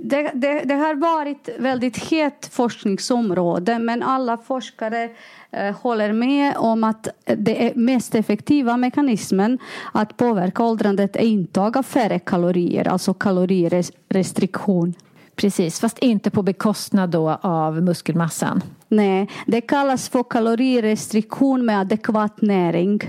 [0.04, 5.10] det, det, det har varit väldigt het forskningsområde men alla forskare
[5.52, 9.60] eh, håller med om att det är mest effektiva mekanismen
[9.92, 14.94] att påverka åldrandet är intag av färre kalorier, alltså kalorirestriktion.
[15.36, 18.62] Precis, fast inte på bekostnad då av muskelmassan.
[18.88, 23.00] Nej, det kallas för kalorirestriktion med adekvat näring.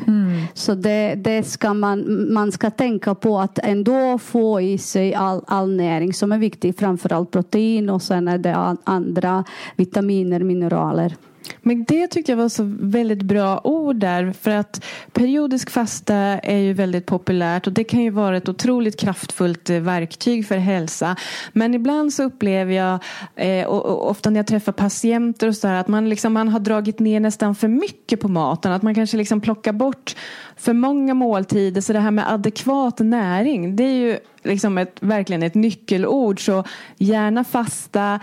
[0.54, 5.44] Så det, det ska man, man ska tänka på att ändå få i sig all,
[5.46, 9.44] all näring som är viktig, framförallt protein och sen är det andra
[9.76, 11.16] vitaminer, mineraler.
[11.62, 14.32] Men det tyckte jag var så väldigt bra ord där.
[14.32, 19.00] För att periodisk fasta är ju väldigt populärt och det kan ju vara ett otroligt
[19.00, 21.16] kraftfullt eh, verktyg för hälsa.
[21.52, 22.98] Men ibland så upplever jag,
[23.36, 26.60] eh, och ofta när jag träffar patienter och så här, att man, liksom, man har
[26.60, 28.72] dragit ner nästan för mycket på maten.
[28.72, 30.16] Att man kanske liksom plockar bort
[30.56, 31.80] för många måltider.
[31.80, 36.44] Så det här med adekvat näring, det är ju liksom ett, verkligen ett nyckelord.
[36.44, 36.64] Så
[36.98, 38.20] gärna fasta,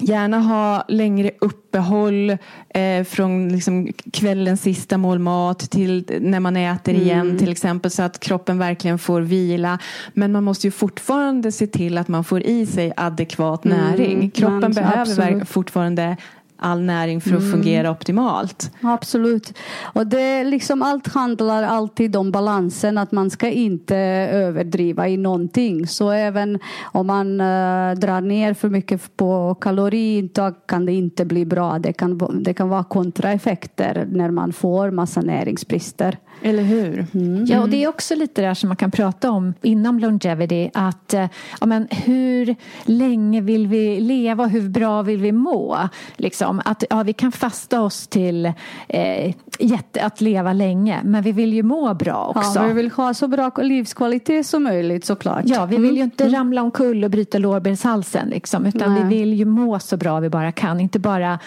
[0.00, 2.30] Gärna ha längre uppehåll
[2.74, 8.02] eh, från liksom kvällens sista mål mat till när man äter igen till exempel så
[8.02, 9.78] att kroppen verkligen får vila.
[10.14, 14.30] Men man måste ju fortfarande se till att man får i sig adekvat näring.
[14.30, 15.48] Kroppen man- behöver ver- absolut.
[15.48, 16.16] fortfarande
[16.58, 17.50] all näring för att Mm.
[17.52, 18.70] fungera optimalt.
[18.82, 19.52] Absolut.
[19.82, 23.96] Och det liksom allt handlar alltid om balansen, att man ska inte
[24.32, 25.86] överdriva i någonting.
[25.86, 26.58] Så även
[26.92, 31.78] om man eh, drar ner för mycket på kaloriintag kan det inte bli bra.
[31.78, 36.18] Det kan, det kan vara kontraeffekter när man får massa näringsbrister.
[36.42, 37.06] Eller hur?
[37.48, 40.70] Ja, och det är också lite där som man kan prata om inom longevity.
[40.74, 41.26] Att, eh,
[41.60, 45.78] ja, men hur länge vill vi leva och hur bra vill vi må?
[46.16, 48.46] Liksom, att ja, vi kan fasta oss till
[48.88, 52.60] eh, jätte, att leva länge, men vi vill ju må bra också.
[52.60, 55.42] Ja, vi vill ha så bra livskvalitet som möjligt såklart.
[55.44, 59.02] Ja, vi vill ju inte ramla omkull och bryta lårbenshalsen liksom, utan Nej.
[59.02, 60.80] vi vill ju må så bra vi bara kan.
[60.80, 61.38] Inte bara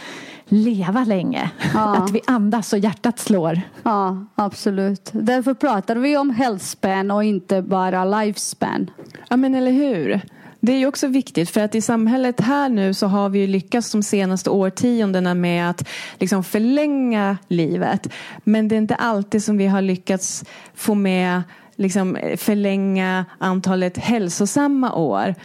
[0.45, 1.51] leva länge.
[1.73, 1.95] Ja.
[1.95, 3.61] Att vi andas och hjärtat slår.
[3.83, 5.09] Ja, absolut.
[5.11, 8.91] Därför pratar vi om health span och inte bara lifespan.
[9.29, 10.21] Ja men eller hur.
[10.63, 13.47] Det är ju också viktigt för att i samhället här nu så har vi ju
[13.47, 15.87] lyckats de senaste årtiondena med att
[16.19, 18.07] liksom förlänga livet.
[18.43, 21.41] Men det är inte alltid som vi har lyckats få med
[21.75, 25.35] liksom förlänga antalet hälsosamma år.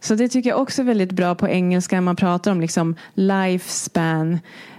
[0.00, 2.94] Så det tycker jag också är väldigt bra på engelska när man pratar om liksom
[3.14, 4.38] lifespan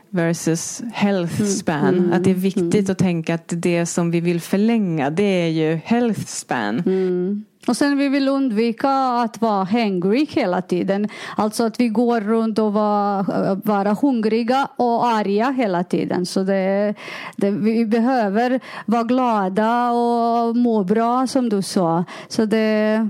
[0.10, 2.14] versus health span.
[2.14, 5.80] att det är viktigt att tänka att det som vi vill förlänga det är ju
[5.86, 6.84] health span.
[7.68, 11.08] Och sen vi vill undvika att vara hangry hela tiden.
[11.36, 16.26] Alltså att vi går runt och vara, vara hungriga och arga hela tiden.
[16.26, 16.94] Så det,
[17.36, 22.06] det, vi behöver vara glada och må bra som du sa.
[22.28, 23.10] Så det,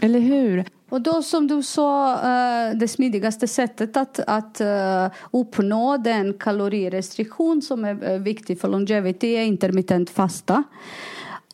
[0.00, 0.64] Eller hur?
[0.90, 7.62] och då som du sa, eh, det smidigaste sättet att, att eh, uppnå den kalorirestriktion
[7.62, 10.64] som är eh, viktig för longevity är intermittent fasta.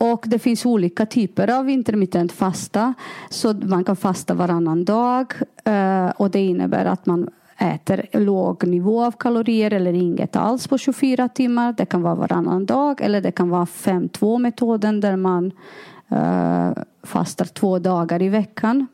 [0.00, 2.94] Och det finns olika typer av intermittent fasta.
[3.30, 5.34] Så man kan fasta varannan dag
[5.64, 7.28] eh, och det innebär att man
[7.58, 11.74] äter låg nivå av kalorier eller inget alls på 24 timmar.
[11.76, 15.52] Det kan vara varannan dag eller det kan vara 5-2 metoden där man
[16.08, 18.86] eh, fastar två dagar i veckan.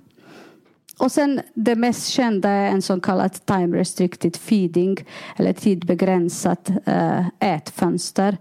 [1.00, 4.96] Och sen det mest kända är en så kallad time restricted feeding
[5.36, 8.36] eller tidbegränsat äh, ätfönster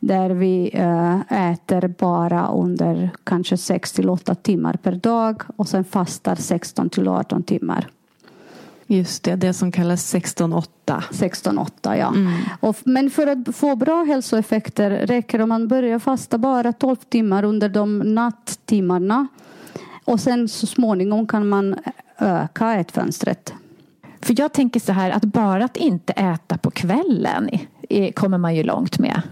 [0.00, 5.84] där vi äh, äter bara under kanske 6 till 8 timmar per dag och sen
[5.84, 7.88] fastar 16 till 18 timmar.
[8.86, 10.64] Just det, det som kallas 16-8.
[10.86, 12.14] 16-8 ja.
[12.60, 17.44] Och, men för att få bra hälsoeffekter räcker om man börjar fasta bara 12 timmar
[17.44, 19.26] under de natttimmarna.
[20.04, 21.76] Och sen så småningom kan man
[22.18, 23.54] öka ätfönstret.
[24.20, 27.48] För jag tänker så här att bara att inte äta på kvällen
[27.88, 29.22] eh, kommer man ju långt med.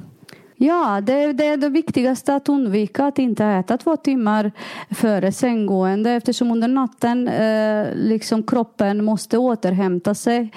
[0.57, 4.53] Ja, det, det är det viktigaste att undvika att inte äta två timmar
[4.91, 10.53] före sänggående eftersom under natten eh, liksom kroppen måste återhämta sig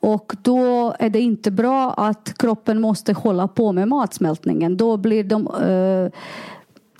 [0.00, 4.76] och då är det inte bra att kroppen måste hålla på med matsmältningen.
[4.76, 6.12] Då blir de eh,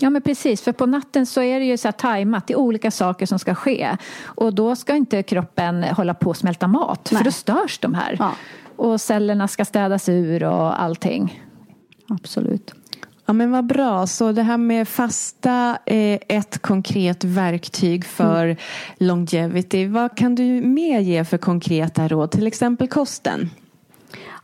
[0.03, 2.59] Ja men precis, för på natten så är det ju så här tajmat, det är
[2.59, 3.97] olika saker som ska ske.
[4.23, 7.19] Och då ska inte kroppen hålla på att smälta mat, Nej.
[7.19, 8.17] för då störs de här.
[8.19, 8.33] Ja.
[8.77, 11.43] Och cellerna ska städas ur och allting.
[12.09, 12.75] Absolut.
[13.27, 18.57] Ja men vad bra, så det här med fasta är ett konkret verktyg för
[18.99, 19.87] longevity.
[19.87, 22.31] Vad kan du mer ge för konkreta råd?
[22.31, 23.51] Till exempel kosten.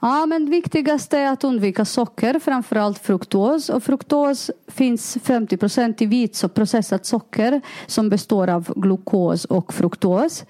[0.01, 3.69] Ja, men viktigast är att undvika socker, framförallt fruktos.
[3.69, 9.75] Och fruktos finns 50 procent i vit så processat socker som består av glukos och
[9.75, 10.45] fruktos.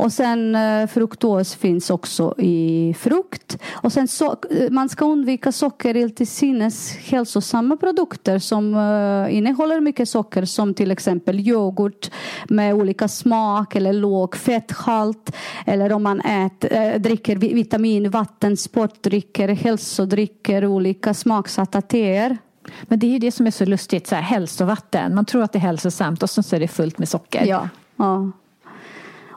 [0.00, 3.58] Och sen eh, fruktos finns också i frukt.
[3.72, 9.36] Och sen so eh, man ska undvika socker i till sinnes hälsosamma produkter som eh,
[9.36, 12.10] innehåller mycket socker som till exempel yoghurt
[12.48, 15.36] med olika smak eller låg fetthalt.
[15.66, 22.38] Eller om man äter, dricker vi- vitamin, vatten, sportdrycker, hälsodrycker, olika smaksatta teer.
[22.82, 25.14] Men det är ju det som är så lustigt, så här, hälsovatten.
[25.14, 27.44] Man tror att det är hälsosamt och så är det fullt med socker.
[27.46, 27.68] Ja.
[27.96, 28.30] ja.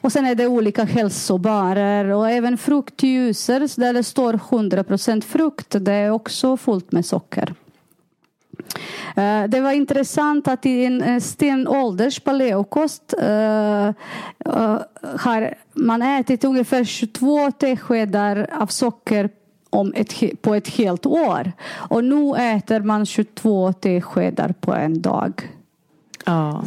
[0.04, 5.76] Och sen är det olika hälsobarer och även fruktjuicer där det står 100% frukt.
[5.80, 7.54] Det är också fullt med socker.
[9.16, 13.92] Eh, det var intressant att i en eh, stenålders paleokost eh,
[15.18, 19.30] har man ätit ungefär 22 teskedar av socker
[19.70, 21.52] om ett, på ett helt år.
[21.72, 25.50] Och nu äter man 22 teskedar på en dag.
[26.26, 26.64] Ja.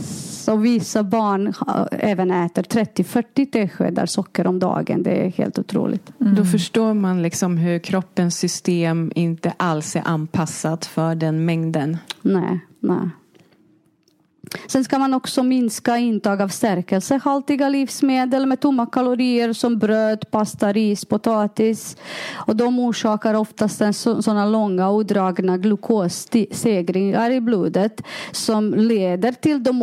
[0.47, 1.53] Så vissa barn
[1.91, 5.03] även äter 30-40 teskedar socker om dagen.
[5.03, 6.13] Det är helt otroligt.
[6.19, 11.97] Då förstår man liksom hur kroppens system inte alls är anpassat för den mängden.
[12.23, 13.11] Nej, nej.
[14.67, 20.73] Sen ska man också minska intag av stärkelsehaltiga livsmedel med tomma kalorier som bröd, pasta,
[20.73, 21.97] ris, potatis.
[22.35, 29.33] Och de orsakar oftast en så, sådana långa och dragna glukosstegringar i blodet som leder
[29.33, 29.83] till de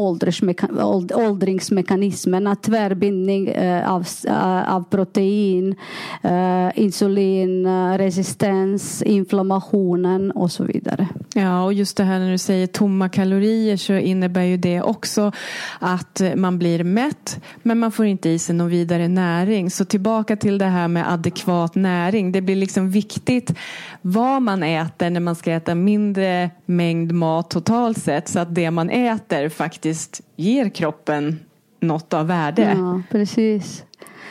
[1.13, 5.75] åldringsmekanismerna, tvärbindning eh, av, eh, av protein,
[6.21, 11.07] eh, insulinresistens, inflammationen och så vidare.
[11.33, 15.31] Ja, och just det här när du säger tomma kalorier så innebär ju det också
[15.79, 19.71] att man blir mätt men man får inte i sig någon vidare näring.
[19.71, 22.31] Så tillbaka till det här med adekvat näring.
[22.31, 23.53] Det blir liksom viktigt
[24.01, 28.71] vad man äter när man ska äta mindre mängd mat totalt sett så att det
[28.71, 31.39] man äter faktiskt ger kroppen
[31.79, 32.75] något av värde.
[32.77, 33.83] Ja, precis.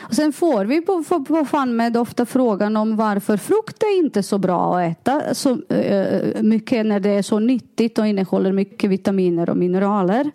[0.03, 3.97] Och sen får vi på, på, på fan med ofta frågan om varför frukt är
[3.97, 8.51] inte så bra att äta så uh, mycket när det är så nyttigt och innehåller
[8.51, 10.31] mycket vitaminer och mineraler.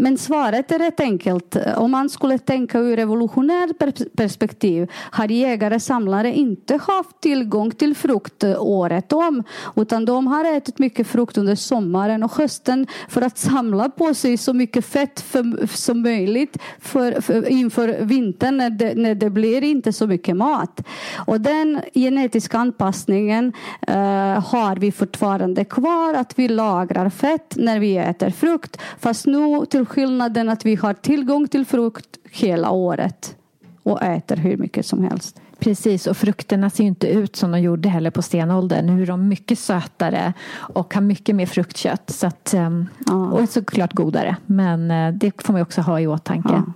[0.00, 1.56] Men svaret är rätt enkelt.
[1.76, 3.70] Om man skulle tänka ur evolutionärt
[4.16, 9.42] perspektiv har jägare samlare inte haft tillgång till frukt året om
[9.76, 14.36] utan de har ätit mycket frukt under sommaren och hösten för att samla på sig
[14.36, 19.64] så mycket fett för, som möjligt för, för, inför vintern när det, när det blir
[19.64, 20.80] inte så mycket mat.
[21.16, 23.52] Och den genetiska anpassningen
[23.86, 23.96] eh,
[24.44, 29.87] har vi fortfarande kvar att vi lagrar fett när vi äter frukt fast nu till
[29.88, 33.36] skillnaden att vi har tillgång till frukt hela året
[33.82, 35.40] och äter hur mycket som helst.
[35.58, 38.86] Precis, och frukterna ser ju inte ut som de gjorde heller på stenåldern.
[38.86, 42.10] Nu är de mycket sötare och har mycket mer fruktkött.
[42.10, 43.32] Så att, ehm, ja.
[43.32, 46.48] Och såklart godare, men eh, det får man också ha i åtanke.
[46.52, 46.72] Ja.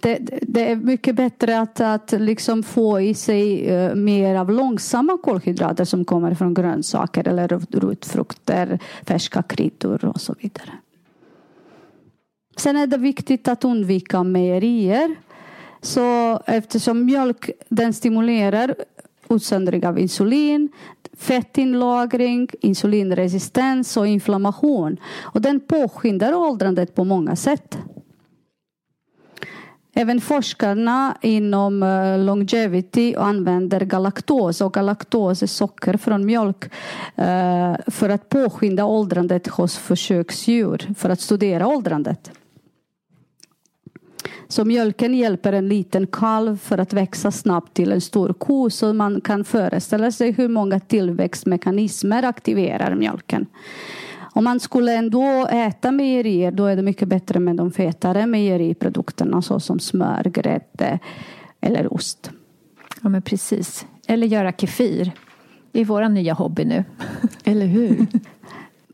[0.00, 5.18] Det, det, är mycket bättre att, att liksom få i sig uh, mer av långsamma
[5.22, 10.70] kolhydrater som kommer från grönsaker eller rotfrukter, färska kryddor och så vidare.
[12.56, 15.16] Sen är det viktigt att undvika mejerier.
[15.80, 18.74] Så eftersom mjölk den stimulerar
[19.30, 20.68] utsöndring av insulin,
[21.16, 24.96] fettinlagring, insulinresistens och inflammation.
[25.22, 27.78] Och den påskyndar åldrandet på många sätt.
[29.96, 36.64] Även forskarna inom eh, longevity använder galaktos och galaktos är socker från mjölk
[37.16, 42.30] eh, för att påskynda åldrandet hos försöksdjur för att studera åldrandet.
[44.54, 48.92] Så mjölken hjälper en liten kalv för att växa snabbt till en stor ko så
[48.92, 53.46] man kan föreställa sig hur många tillväxtmekanismer aktiverar mjölken.
[54.32, 59.42] Om man skulle ändå äta mejerier då är det mycket bättre med de fetare mejeriprodukterna
[59.42, 60.98] såsom smör, grädde
[61.60, 62.30] eller ost.
[63.02, 63.86] Ja men precis.
[64.06, 65.12] Eller göra kefir.
[65.72, 66.84] Det är vår nya hobby nu.
[67.44, 68.06] Eller hur?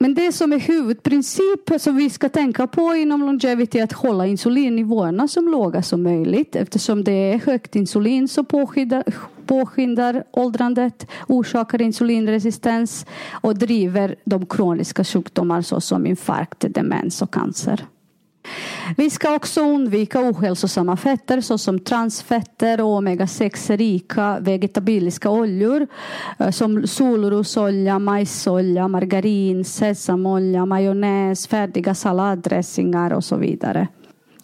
[0.03, 4.27] Men det som är huvudprincipen som vi ska tänka på inom longevity är att hålla
[4.27, 6.57] insulinnivåerna så låga som möjligt.
[6.57, 9.05] Eftersom det är högt insulin så påskyddar,
[9.47, 17.85] påskyndar åldrandet, orsakar insulinresistens och driver de kroniska sjukdomar såsom infarkt, demens och cancer.
[18.97, 25.87] Vi ska också undvika ohälsosamma fetter såsom transfetter och omega-6 rika vegetabiliska oljor
[26.39, 33.89] eh, som solrosolja, majsolja, margarin, sesamolja, majonnäs, färdiga saladdressingar och så vidare.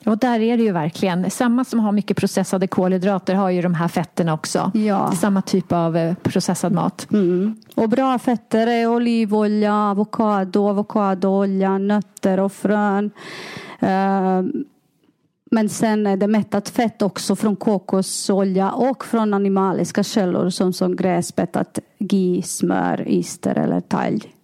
[0.06, 3.74] Och där är det ju verkligen samma som har mycket processade kolhydrater har ju de
[3.74, 4.70] här fetterna också.
[4.74, 5.12] Ja.
[5.12, 7.06] Samma typ av eh, processad mat.
[7.12, 7.56] Mm.
[7.74, 13.10] Och bra fetter är olivolja, avokado, avokadoolja, nötter och frön.
[13.80, 14.64] Ehm,
[15.50, 20.96] men sen är det mättat fett också från kokosolja och från animaliska källor som, som
[20.96, 24.34] gräsbetat ghee, smör, ister eller talg.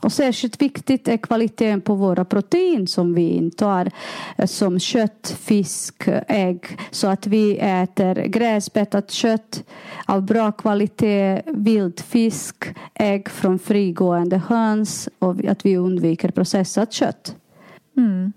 [0.00, 3.90] Och särskilt viktigt är kvaliteten på våra protein som vi intar
[4.38, 6.78] eh, som kött, fisk, ägg.
[6.90, 9.64] Så att vi äter gräsbetat kött
[10.06, 17.36] av bra kvalitet, vildfisk, ägg från frigående höns och att vi undviker processat kött.
[17.96, 18.32] Mm.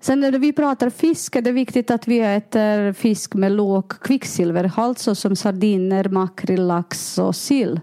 [0.00, 4.98] Sen när vi pratar fisk är det viktigt att vi äter fisk med låg kvicksilverhalt
[4.98, 7.80] såsom sardiner, makrill, lax och sill.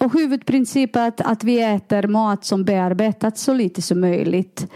[0.00, 4.66] Och huvudprincipen är att, att vi äter mat som bearbetats så lite som möjligt.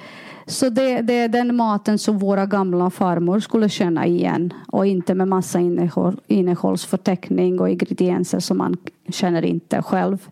[0.47, 5.15] Så det, det, är den maten som våra gamla farmor skulle känna igen och inte
[5.15, 8.77] med massa innehåll, innehållsförteckning och ingredienser som man
[9.09, 10.29] känner inte själv.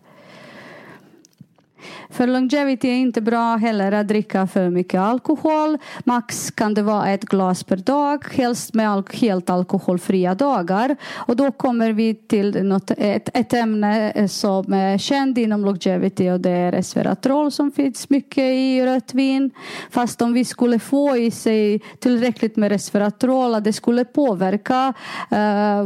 [2.09, 5.77] För longevity är inte bra heller att dricka för mycket alkohol.
[6.03, 10.95] Max kan det vara ett glas per dag, helst med al helt alkoholfria dagar.
[11.15, 16.29] Och då kommer vi till något, ett, ett ämne eh, som är känt inom longevity
[16.29, 19.51] och det är resveratrol som finns mycket i rött vin.
[19.89, 24.93] Fast om vi skulle få i sig tillräckligt med resveratrol att det skulle påverka
[25.31, 25.83] uh,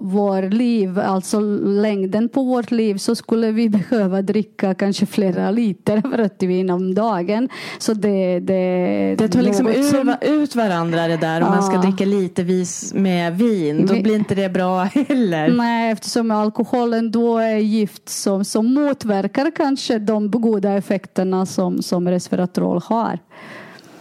[0.00, 1.40] vår liv, alltså
[1.80, 6.94] längden på vårt liv så skulle vi behöva dricka kanske flera liter rött vin om
[6.94, 7.48] dagen.
[7.78, 10.14] Så det, det, det tar liksom ur, som...
[10.20, 11.54] ut varandra det där om ja.
[11.54, 13.86] man ska dricka lite vis med vin.
[13.86, 15.48] Då blir inte det bra heller.
[15.48, 22.08] Nej, eftersom alkoholen då är gift som, som motverkar kanske de goda effekterna som, som
[22.08, 23.18] resveratrol har.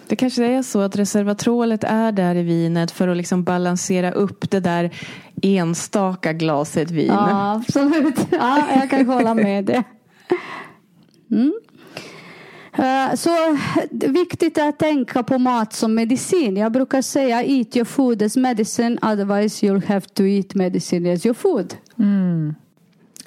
[0.08, 4.52] Det kanske är så att reservatrolet är där i vinet för att liksom balansera upp
[4.52, 4.92] det där
[5.42, 7.08] enstaka glaset vin.
[7.08, 8.16] Ja, absolut.
[8.32, 9.84] Ja, jag kan hålla med det.
[11.32, 11.54] Mm.
[12.74, 16.58] Eh, så eh, viktigt är att tänka på mat som medicin.
[16.58, 21.26] Jag brukar säga eat your food as medicine otherwise you'll have to eat medicine as
[21.26, 21.76] your food.
[22.00, 22.56] Mm.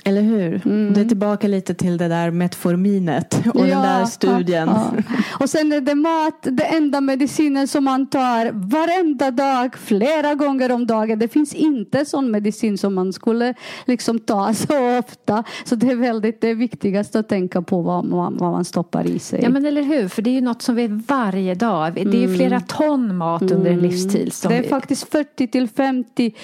[0.05, 0.67] Eller hur?
[0.67, 0.95] Mm.
[0.95, 4.69] Det är tillbaka lite till det där metforminet och ja, den där studien.
[4.69, 5.15] Ja, ja.
[5.41, 10.73] Och sen är det mat, det enda medicinen som man tar varenda dag, flera gånger
[10.73, 11.19] om dagen.
[11.19, 15.45] Det finns inte sån medicin som man skulle liksom ta så ofta.
[15.65, 19.19] Så det är väldigt det viktigaste att tänka på vad man, vad man stoppar i
[19.19, 19.41] sig.
[19.43, 21.95] Ja men eller hur, för det är ju något som vi varje dag.
[21.95, 22.37] Det är ju mm.
[22.37, 23.91] flera ton mat under en mm.
[23.91, 24.33] livstid.
[24.49, 24.69] det är vi...
[24.69, 26.35] faktiskt 40 till 50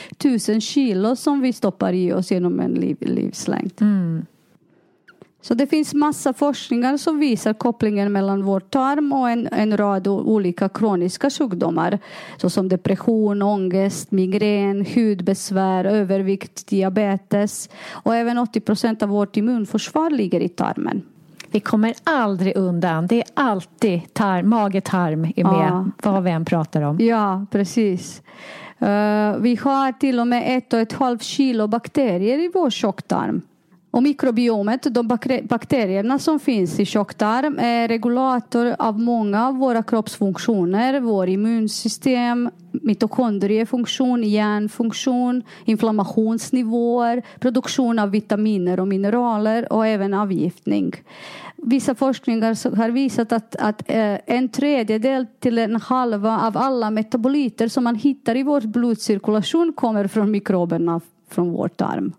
[0.48, 3.72] 000 kilo som vi stoppar i oss genom en liv, livslängd livslängd.
[3.80, 4.26] Mm.
[5.40, 10.08] Så det finns massa forskningar som visar kopplingen mellan vår tarm och en, en rad
[10.08, 11.98] olika kroniska sjukdomar
[12.36, 20.40] såsom depression, ångest, migrän, hudbesvär, övervikt, diabetes och även 80 procent av vårt immunförsvar ligger
[20.40, 21.02] i tarmen.
[21.50, 23.06] Vi kommer aldrig undan.
[23.06, 26.10] Det är alltid tarm, mage-tarm är med ja.
[26.12, 27.00] vad vi än pratar om.
[27.00, 28.22] Ja, precis.
[28.82, 33.42] Uh, vi har till och med ett och ett halvt kilo bakterier i vår tjocktarm.
[33.96, 35.08] Och mikrobiomet, de
[35.42, 41.00] bakterierna som finns i tjocktarm, är regulator av många av våra kroppsfunktioner.
[41.00, 50.92] Vår immunsystem, mitokondriefunktion, hjärnfunktion, inflammationsnivåer, produktion av vitaminer och mineraler och även avgiftning.
[51.56, 57.68] Vissa forskningar har visat att, att eh, en tredjedel till en halva av alla metaboliter
[57.68, 62.12] som man hittar i vår blodcirkulation kommer från mikroberna från vår tarm.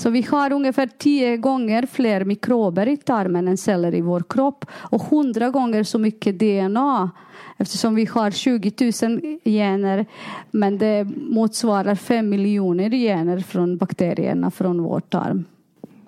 [0.00, 4.64] Så vi har ungefär tio gånger fler mikrober i tarmen än celler i vår kropp
[4.72, 7.10] och hundra gånger så mycket DNA
[7.56, 8.72] eftersom vi har 20
[9.02, 10.06] 000 gener
[10.50, 15.44] men det motsvarar fem miljoner gener från bakterierna från vår tarm.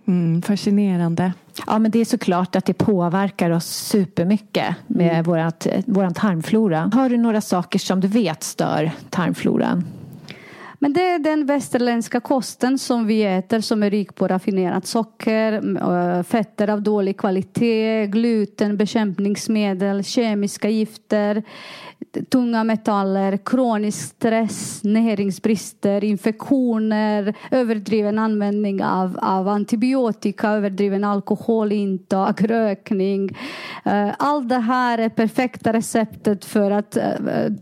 [0.06, 1.32] Mm, fascinerande.
[1.66, 5.24] Ja, men det är såklart att det påverkar oss supermycket med mm.
[5.24, 6.90] vårat, vår tarmflora.
[6.94, 9.84] Har du några saker som du vet stör tarmfloran?
[10.82, 16.22] Men det är den västerländska kosten som vi äter som är rik på raffinerat socker,
[16.22, 21.42] fetter av dålig kvalitet, gluten, bekämpningsmedel, kemiska gifter,
[22.28, 33.38] tunga metaller, kronisk stress, näringsbrister, infektioner, överdriven användning av, av antibiotika, överdriven alkoholintag, rökning.
[33.84, 37.04] Eh, allt det här är perfekta receptet för att eh,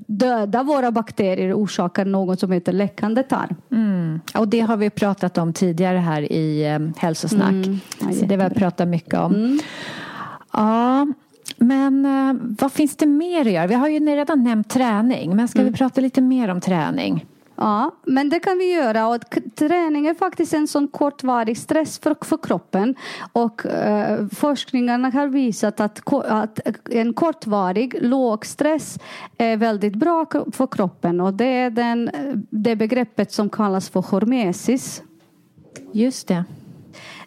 [0.07, 3.55] döda våra bakterier och orsaka något som heter läckande tarm.
[3.73, 4.21] Mm.
[4.35, 7.51] Och det har vi pratat om tidigare här i um, hälsosnack.
[7.51, 7.81] Mm.
[8.01, 9.35] Ja, Så det har vi pratat mycket om.
[9.35, 9.59] Mm.
[10.53, 11.07] Ja,
[11.61, 13.67] men eh, vad finns det mer att göra?
[13.67, 15.73] Vi har ju redan nämnt träning, men ska mm.
[15.73, 17.27] vi prata lite mer om träning?
[17.57, 19.09] Ja, men det kan vi göra.
[19.09, 19.21] Och
[19.55, 22.95] träning är faktiskt en sån kortvarig stress för, för kroppen.
[23.33, 28.99] Och eh, forskningarna har visat att, att en kortvarig låg stress
[29.39, 31.21] är väldigt bra för kroppen.
[31.21, 32.11] Och det är den,
[32.51, 35.03] det begreppet som kallas för hormesis.
[35.93, 36.45] Just det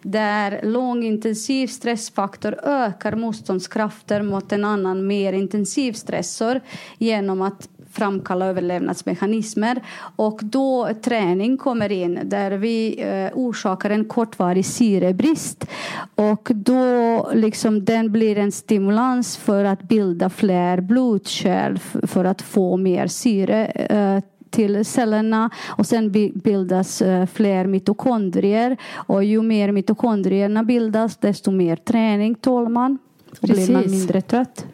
[0.04, 6.60] där lågintensiv stressfaktor ökar motståndskrafter mot en annan mer intensiv stressor
[6.98, 9.82] genom att framkalla överlevnadsmekanismer.
[10.16, 15.66] Och då träning kommer in där vi eh, orsakar en kortvarig syrebrist.
[16.14, 22.76] Och då liksom den blir en stimulans för att bilda fler blodkärl för att få
[22.76, 24.22] mer syre eh,
[24.54, 31.76] till cellerna och sen bildas eh, fler mitokondrier och ju mer mitokondrierna bildas desto mer
[31.76, 32.98] träning tål man
[33.30, 34.66] och blir man mindre trött.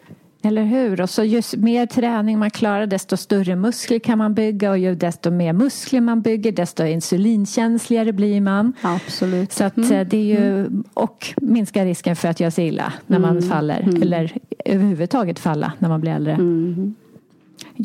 [0.43, 1.01] Eller hur?
[1.01, 4.95] Och så ju mer träning man klarar desto större muskler kan man bygga och ju
[4.95, 8.73] desto mer muskler man bygger desto insulinkänsligare blir man.
[8.81, 9.51] Absolut.
[9.51, 13.19] Så att eh, det är ju, och minska risken för att göra sig illa när
[13.19, 14.33] man faller eller
[14.65, 16.37] överhuvudtaget falla när man blir äldre.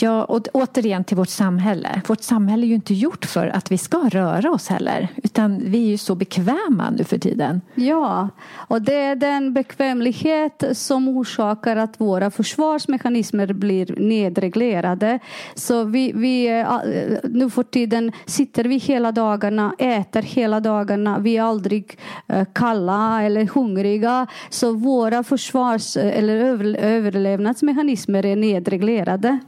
[0.01, 2.03] Ja, och återigen till vårt samhälle.
[2.09, 5.09] Vårt samhälle är ju inte gjort för att vi ska röra oss heller.
[5.17, 7.61] Utan vi är ju så bekväma nu för tiden.
[7.75, 8.29] Ja,
[8.69, 15.19] och det är den bekvämlighet som orsakar att våra försvarsmekanismer blir nedreglerade.
[15.55, 16.81] Så vi, vi eh,
[17.23, 23.23] nu för tiden sitter vi hela dagarna, äter hela dagarna, vi är aldrig eh, kalla
[23.23, 24.27] eller hungriga.
[24.51, 26.37] Så våra försvars eller
[26.77, 29.39] överlevnadsmekanismer är nedreglerade.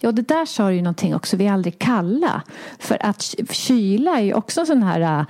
[0.00, 1.36] Ja, det där sa ju någonting också.
[1.36, 2.42] Vi är aldrig kalla.
[2.78, 5.26] För att kyla är ju också en sån här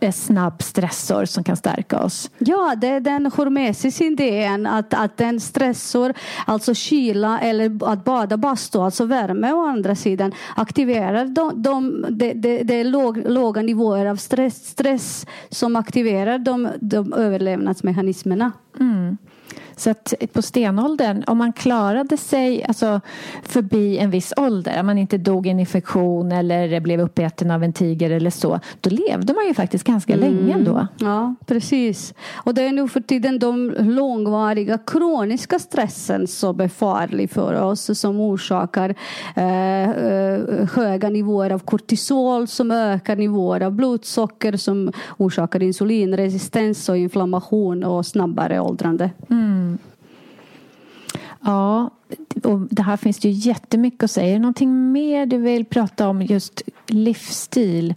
[0.00, 2.30] äh, snabb stressor som kan stärka oss.
[2.38, 6.14] Ja, det är den hormesis idén att, att den stressor,
[6.46, 12.32] alltså kyla eller att bada bastu, alltså värme å andra sidan, aktiverar de, de, de,
[12.64, 18.52] de är låg, låga nivåer av stress, stress som aktiverar de, de överlevnadsmekanismerna.
[18.80, 19.16] Mm.
[19.76, 23.00] Så att på stenåldern, om man klarade sig alltså,
[23.42, 27.64] förbi en viss ålder, om man inte dog i en infektion eller blev uppäten av
[27.64, 30.34] en tiger eller så, då levde man ju faktiskt ganska mm.
[30.34, 30.86] länge ändå.
[30.98, 32.14] Ja, precis.
[32.34, 38.00] Och det är nu för tiden de långvariga kroniska stressen som är farlig för oss,
[38.00, 38.94] som orsakar
[39.36, 46.96] eh, eh, höga nivåer av kortisol, som ökar nivåer av blodsocker, som orsakar insulinresistens och
[46.96, 49.10] inflammation och snabbare åldrande.
[49.30, 49.71] Mm.
[51.44, 51.90] Ja,
[52.44, 54.28] och det här finns det ju jättemycket att säga.
[54.28, 57.94] Är det någonting mer du vill prata om just livsstil?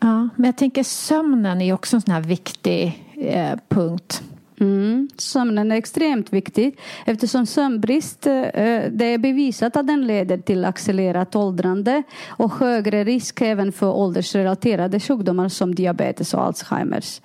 [0.00, 4.22] Ja, men jag tänker sömnen är också en sån här viktig eh, punkt.
[4.60, 10.38] Mm, sömnen är extremt viktig eftersom sömnbrist eh, eh, det är bevisat att den leder
[10.38, 17.20] till accelererat åldrande och högre risk även för åldersrelaterade sjukdomar som diabetes och Alzheimers.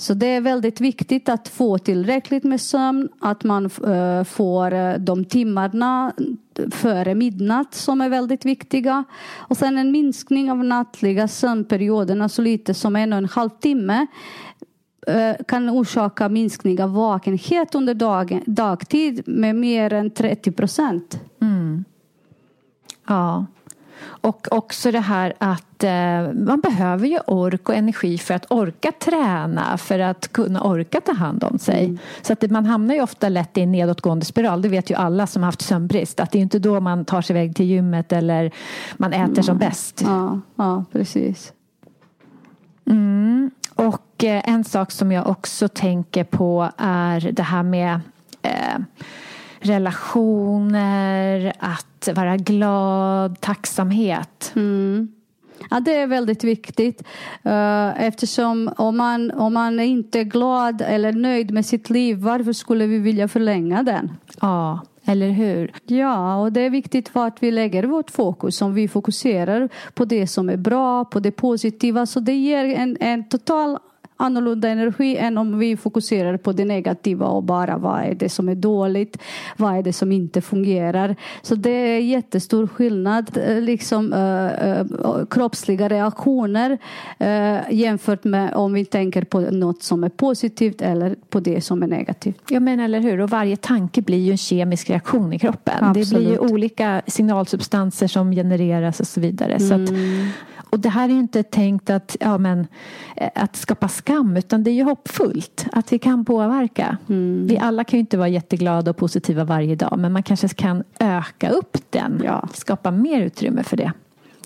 [0.00, 4.94] Så det är väldigt viktigt att få tillräckligt med sömn, att man eh, får eh,
[4.94, 6.12] de timmarna
[6.70, 9.04] före midnatt som är väldigt viktiga.
[9.36, 14.06] Och sen en minskning av nattliga sömnperioderna så lite som en och en halv timme
[15.06, 21.20] eh, kan orsaka minskning av vakenhet under dagen, dagtid med mer än 30 procent.
[21.40, 21.84] Mm.
[23.06, 23.46] Ja.
[24.02, 28.92] Och också det här att eh, man behöver ju ork och energi för att orka
[28.92, 31.84] träna, för att kunna orka ta hand om sig.
[31.84, 31.98] Mm.
[32.22, 34.62] Så att det, man hamnar ju ofta lätt i en nedåtgående spiral.
[34.62, 36.20] Det vet ju alla som har haft sömnbrist.
[36.20, 38.50] Att det är inte då man tar sig iväg till gymmet eller
[38.96, 39.42] man äter mm.
[39.42, 40.02] som bäst.
[40.04, 41.52] Ja, ja precis.
[42.86, 43.50] Mm.
[43.74, 48.00] Och eh, en sak som jag också tänker på är det här med
[48.42, 48.78] eh,
[49.60, 54.52] relationer, att vara glad, tacksamhet.
[54.56, 55.08] Mm.
[55.70, 57.02] Ja, det är väldigt viktigt
[57.46, 62.52] uh, eftersom om man, om man inte är glad eller nöjd med sitt liv, varför
[62.52, 64.10] skulle vi vilja förlänga den?
[64.40, 65.72] Ja, eller hur?
[65.86, 68.62] Ja, och det är viktigt vart vi lägger vårt fokus.
[68.62, 72.96] Om vi fokuserar på det som är bra, på det positiva, så det ger en,
[73.00, 73.78] en total
[74.20, 78.48] annorlunda energi än om vi fokuserar på det negativa och bara vad är det som
[78.48, 79.18] är dåligt,
[79.56, 81.16] vad är det som inte fungerar.
[81.42, 86.78] Så det är jättestor skillnad, eh, liksom äh, kroppsliga reaktioner
[87.18, 91.82] äh, jämfört med om vi tänker på något som är positivt eller på det som
[91.82, 92.42] är negativt.
[92.48, 95.84] Ja men eller hur, och varje tanke blir ju en kemisk reaktion i kroppen.
[95.84, 96.10] Absolut.
[96.10, 99.54] Det blir ju olika signalsubstanser som genereras och så vidare.
[99.54, 99.68] Mm.
[99.68, 100.28] Så att, mm.
[100.70, 102.66] Och det här är ju inte tänkt att, ja, men,
[103.34, 106.96] att skapa skam utan det är ju hoppfullt att vi kan påverka.
[107.08, 107.46] Mm.
[107.46, 110.84] Vi alla kan ju inte vara jätteglada och positiva varje dag men man kanske kan
[110.98, 112.48] öka upp den, ja.
[112.52, 113.92] skapa mer utrymme för det.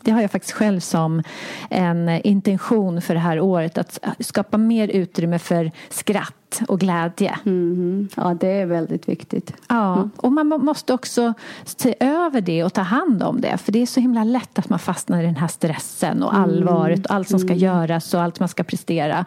[0.05, 1.23] Det har jag faktiskt själv som
[1.71, 7.39] en intention för det här året att skapa mer utrymme för skratt och glädje.
[7.47, 8.09] Mm.
[8.17, 9.53] Ja, det är väldigt viktigt.
[9.69, 10.11] Ja, mm.
[10.17, 11.35] och man måste också
[11.65, 13.59] se över det och ta hand om det.
[13.59, 16.45] För det är så himla lätt att man fastnar i den här stressen och mm.
[16.45, 17.59] allvaret och allt som ska mm.
[17.59, 19.25] göras och allt man ska prestera.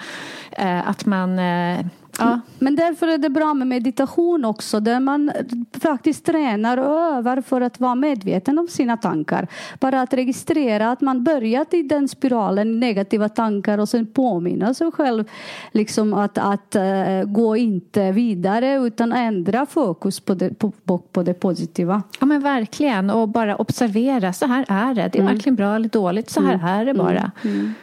[0.52, 1.86] Eh, att man eh,
[2.20, 2.40] Ja.
[2.60, 5.32] Men därför är det bra med meditation också där man
[5.82, 9.48] faktiskt tränar och övar för att vara medveten om sina tankar.
[9.80, 14.92] Bara att registrera att man börjat i den spiralen, negativa tankar och sen påminna sig
[14.92, 15.24] själv
[15.72, 21.34] liksom att, att uh, gå inte vidare utan ändra fokus på det, på, på, det
[21.34, 22.04] positiva.
[22.20, 25.10] Ja men verkligen och bara observera, så här är det.
[25.12, 25.34] Det är mm.
[25.34, 26.66] verkligen bra eller dåligt, så här mm.
[26.66, 27.32] är det bara.
[27.44, 27.74] Mm.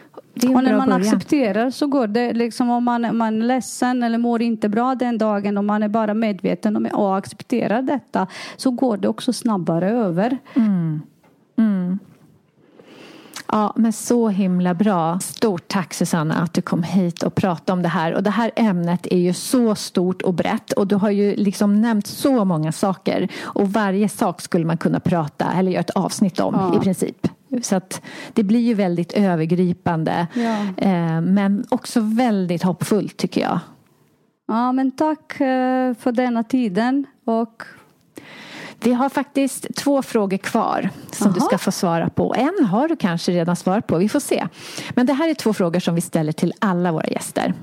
[0.43, 0.55] Mm.
[0.55, 1.01] och när man början.
[1.01, 2.33] accepterar så går det.
[2.33, 5.87] Liksom om man, man är ledsen eller mår inte bra den dagen och man är
[5.87, 8.27] bara medveten om och accepterar detta
[8.57, 10.37] så går det också snabbare över.
[13.55, 15.19] Ja, men så himla bra.
[15.19, 18.13] Stort tack Susanna att du kom hit och pratade om det här.
[18.13, 21.81] Och det här ämnet är ju så stort och brett och du har ju liksom
[21.81, 23.27] nämnt så många saker.
[23.43, 26.77] Och varje sak skulle man kunna prata eller göra ett avsnitt om Ja.
[26.77, 27.27] i princip.
[27.61, 28.01] Så att
[28.33, 30.27] det blir ju väldigt övergripande.
[30.33, 30.57] Ja.
[30.77, 33.59] Eh, men också väldigt hoppfullt tycker jag.
[34.47, 37.63] Ja, men tack eh, för denna tiden och
[38.79, 41.47] Vi har faktiskt två frågor kvar som du Jaha.
[41.47, 42.35] ska få svara på.
[42.37, 44.47] En har du kanske redan svarat på, vi får se.
[44.95, 47.53] Men det här är två frågor som vi ställer till alla våra gäster.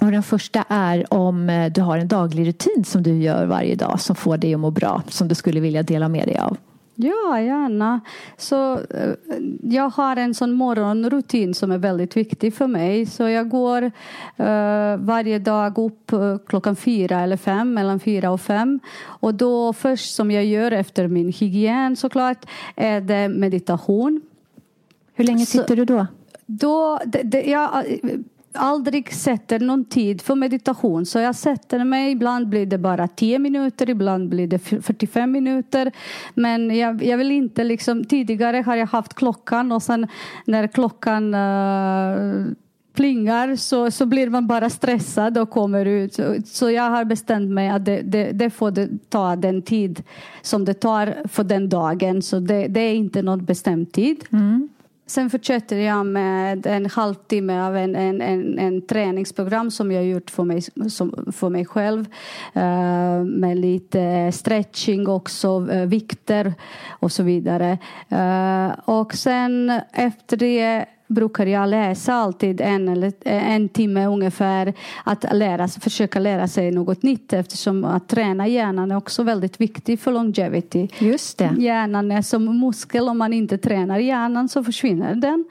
[0.00, 3.74] Och den första är om eh, du har en daglig rutin som du gör varje
[3.74, 6.56] dag som får dig att må bra, som du skulle vilja dela med dig av.
[6.96, 8.00] Ja, gärna.
[8.36, 9.12] Så, eh,
[9.62, 13.06] jag har en sån morgonrutin som är väldigt viktig för mig.
[13.06, 13.82] Så jag går
[14.36, 18.80] eh, varje dag upp eh, klockan fyra eller fem, mellan fyra och fem.
[19.02, 24.20] Och då först som jag gör efter min hygien såklart är det meditation.
[25.14, 26.06] Hur länge Så- sitter du då?
[26.46, 27.84] Då, det, det, jag
[28.54, 31.06] aldrig sätter någon tid för meditation.
[31.06, 35.92] Så jag sätter mig, ibland blir det bara 10 minuter, ibland blir det 45 minuter.
[36.34, 40.06] Men jag, jag vill inte liksom, tidigare har jag haft klockan och sen
[40.44, 42.46] när klockan uh,
[42.94, 46.20] plingar så, så blir man bara stressad och kommer ut.
[46.44, 50.02] Så, jag har bestämt mig att det, det, det får det ta den tid
[50.42, 52.22] som det tar för den dagen.
[52.22, 54.24] Så det, det är inte någon bestämd tid.
[54.32, 54.68] Mm.
[55.06, 60.30] Sen fortsätter jag med en halvtimme av en, en, en, en träningsprogram som jag gjort
[60.30, 62.06] för mig, som, för mig själv.
[62.56, 66.54] Uh, med lite stretching också, uh, vikter
[66.88, 67.78] och så vidare.
[68.12, 74.74] Uh, och sen efter det brukar jag läsa alltid en, eller, en timme ungefär
[75.04, 80.00] att lära, försöka lära sig något nytt eftersom att träna hjärnan är också väldigt viktigt
[80.00, 80.88] för longevity.
[80.98, 81.54] Just det.
[81.58, 83.08] Hjärnan är som muskel.
[83.08, 85.44] Om man inte tränar hjärnan så försvinner den.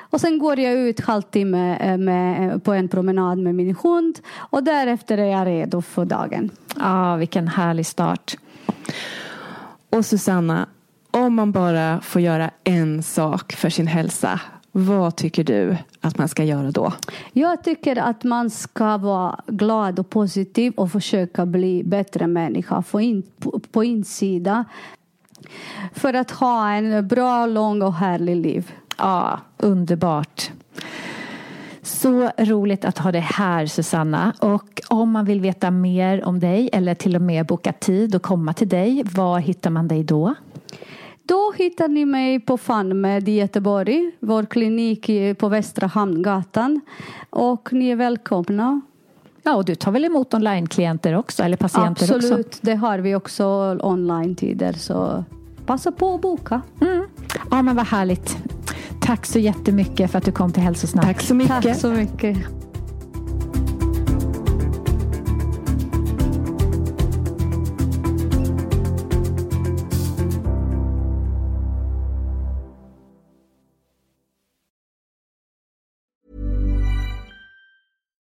[0.00, 4.62] Och sen går jag ut halvtimme eh, med, på en promenad med min hund och
[4.62, 6.50] därefter är jag redo för dagen.
[6.76, 8.36] Ja, vilken härlig start.
[9.90, 10.66] Och Susanna,
[11.10, 14.40] om man bara får göra en sak för sin hälsa,
[14.76, 16.92] vad tycker du att man ska göra då?
[17.32, 23.00] Jag tycker att man ska vara glad och positiv och försöka bli bättre människa på,
[23.00, 24.64] in, på, på insida.
[25.92, 28.72] För att ha en bra, lång och härlig liv.
[28.98, 30.50] Ja, underbart.
[31.82, 34.32] Så roligt att ha dig här Susanna.
[34.38, 38.22] Och om man vill veta mer om dig eller till och med boka tid och
[38.22, 40.34] komma till dig, var hittar man dig då?
[41.26, 46.80] Då hittar ni mig på FunMed i Göteborg, vår klinik på Västra Hamngatan.
[47.30, 48.80] Och ni är välkomna.
[49.42, 52.58] Ja, och du tar väl emot online-klienter också, eller patienter Absolut, också?
[52.62, 53.44] det har vi också
[53.82, 54.72] online-tider.
[54.72, 55.24] Så
[55.66, 56.62] passa på att boka.
[57.50, 58.38] Ja, men vad härligt.
[59.00, 61.04] Tack så jättemycket för att du kom till Hälsosnack.
[61.04, 61.62] Tack så mycket.
[61.62, 62.38] Tack så mycket.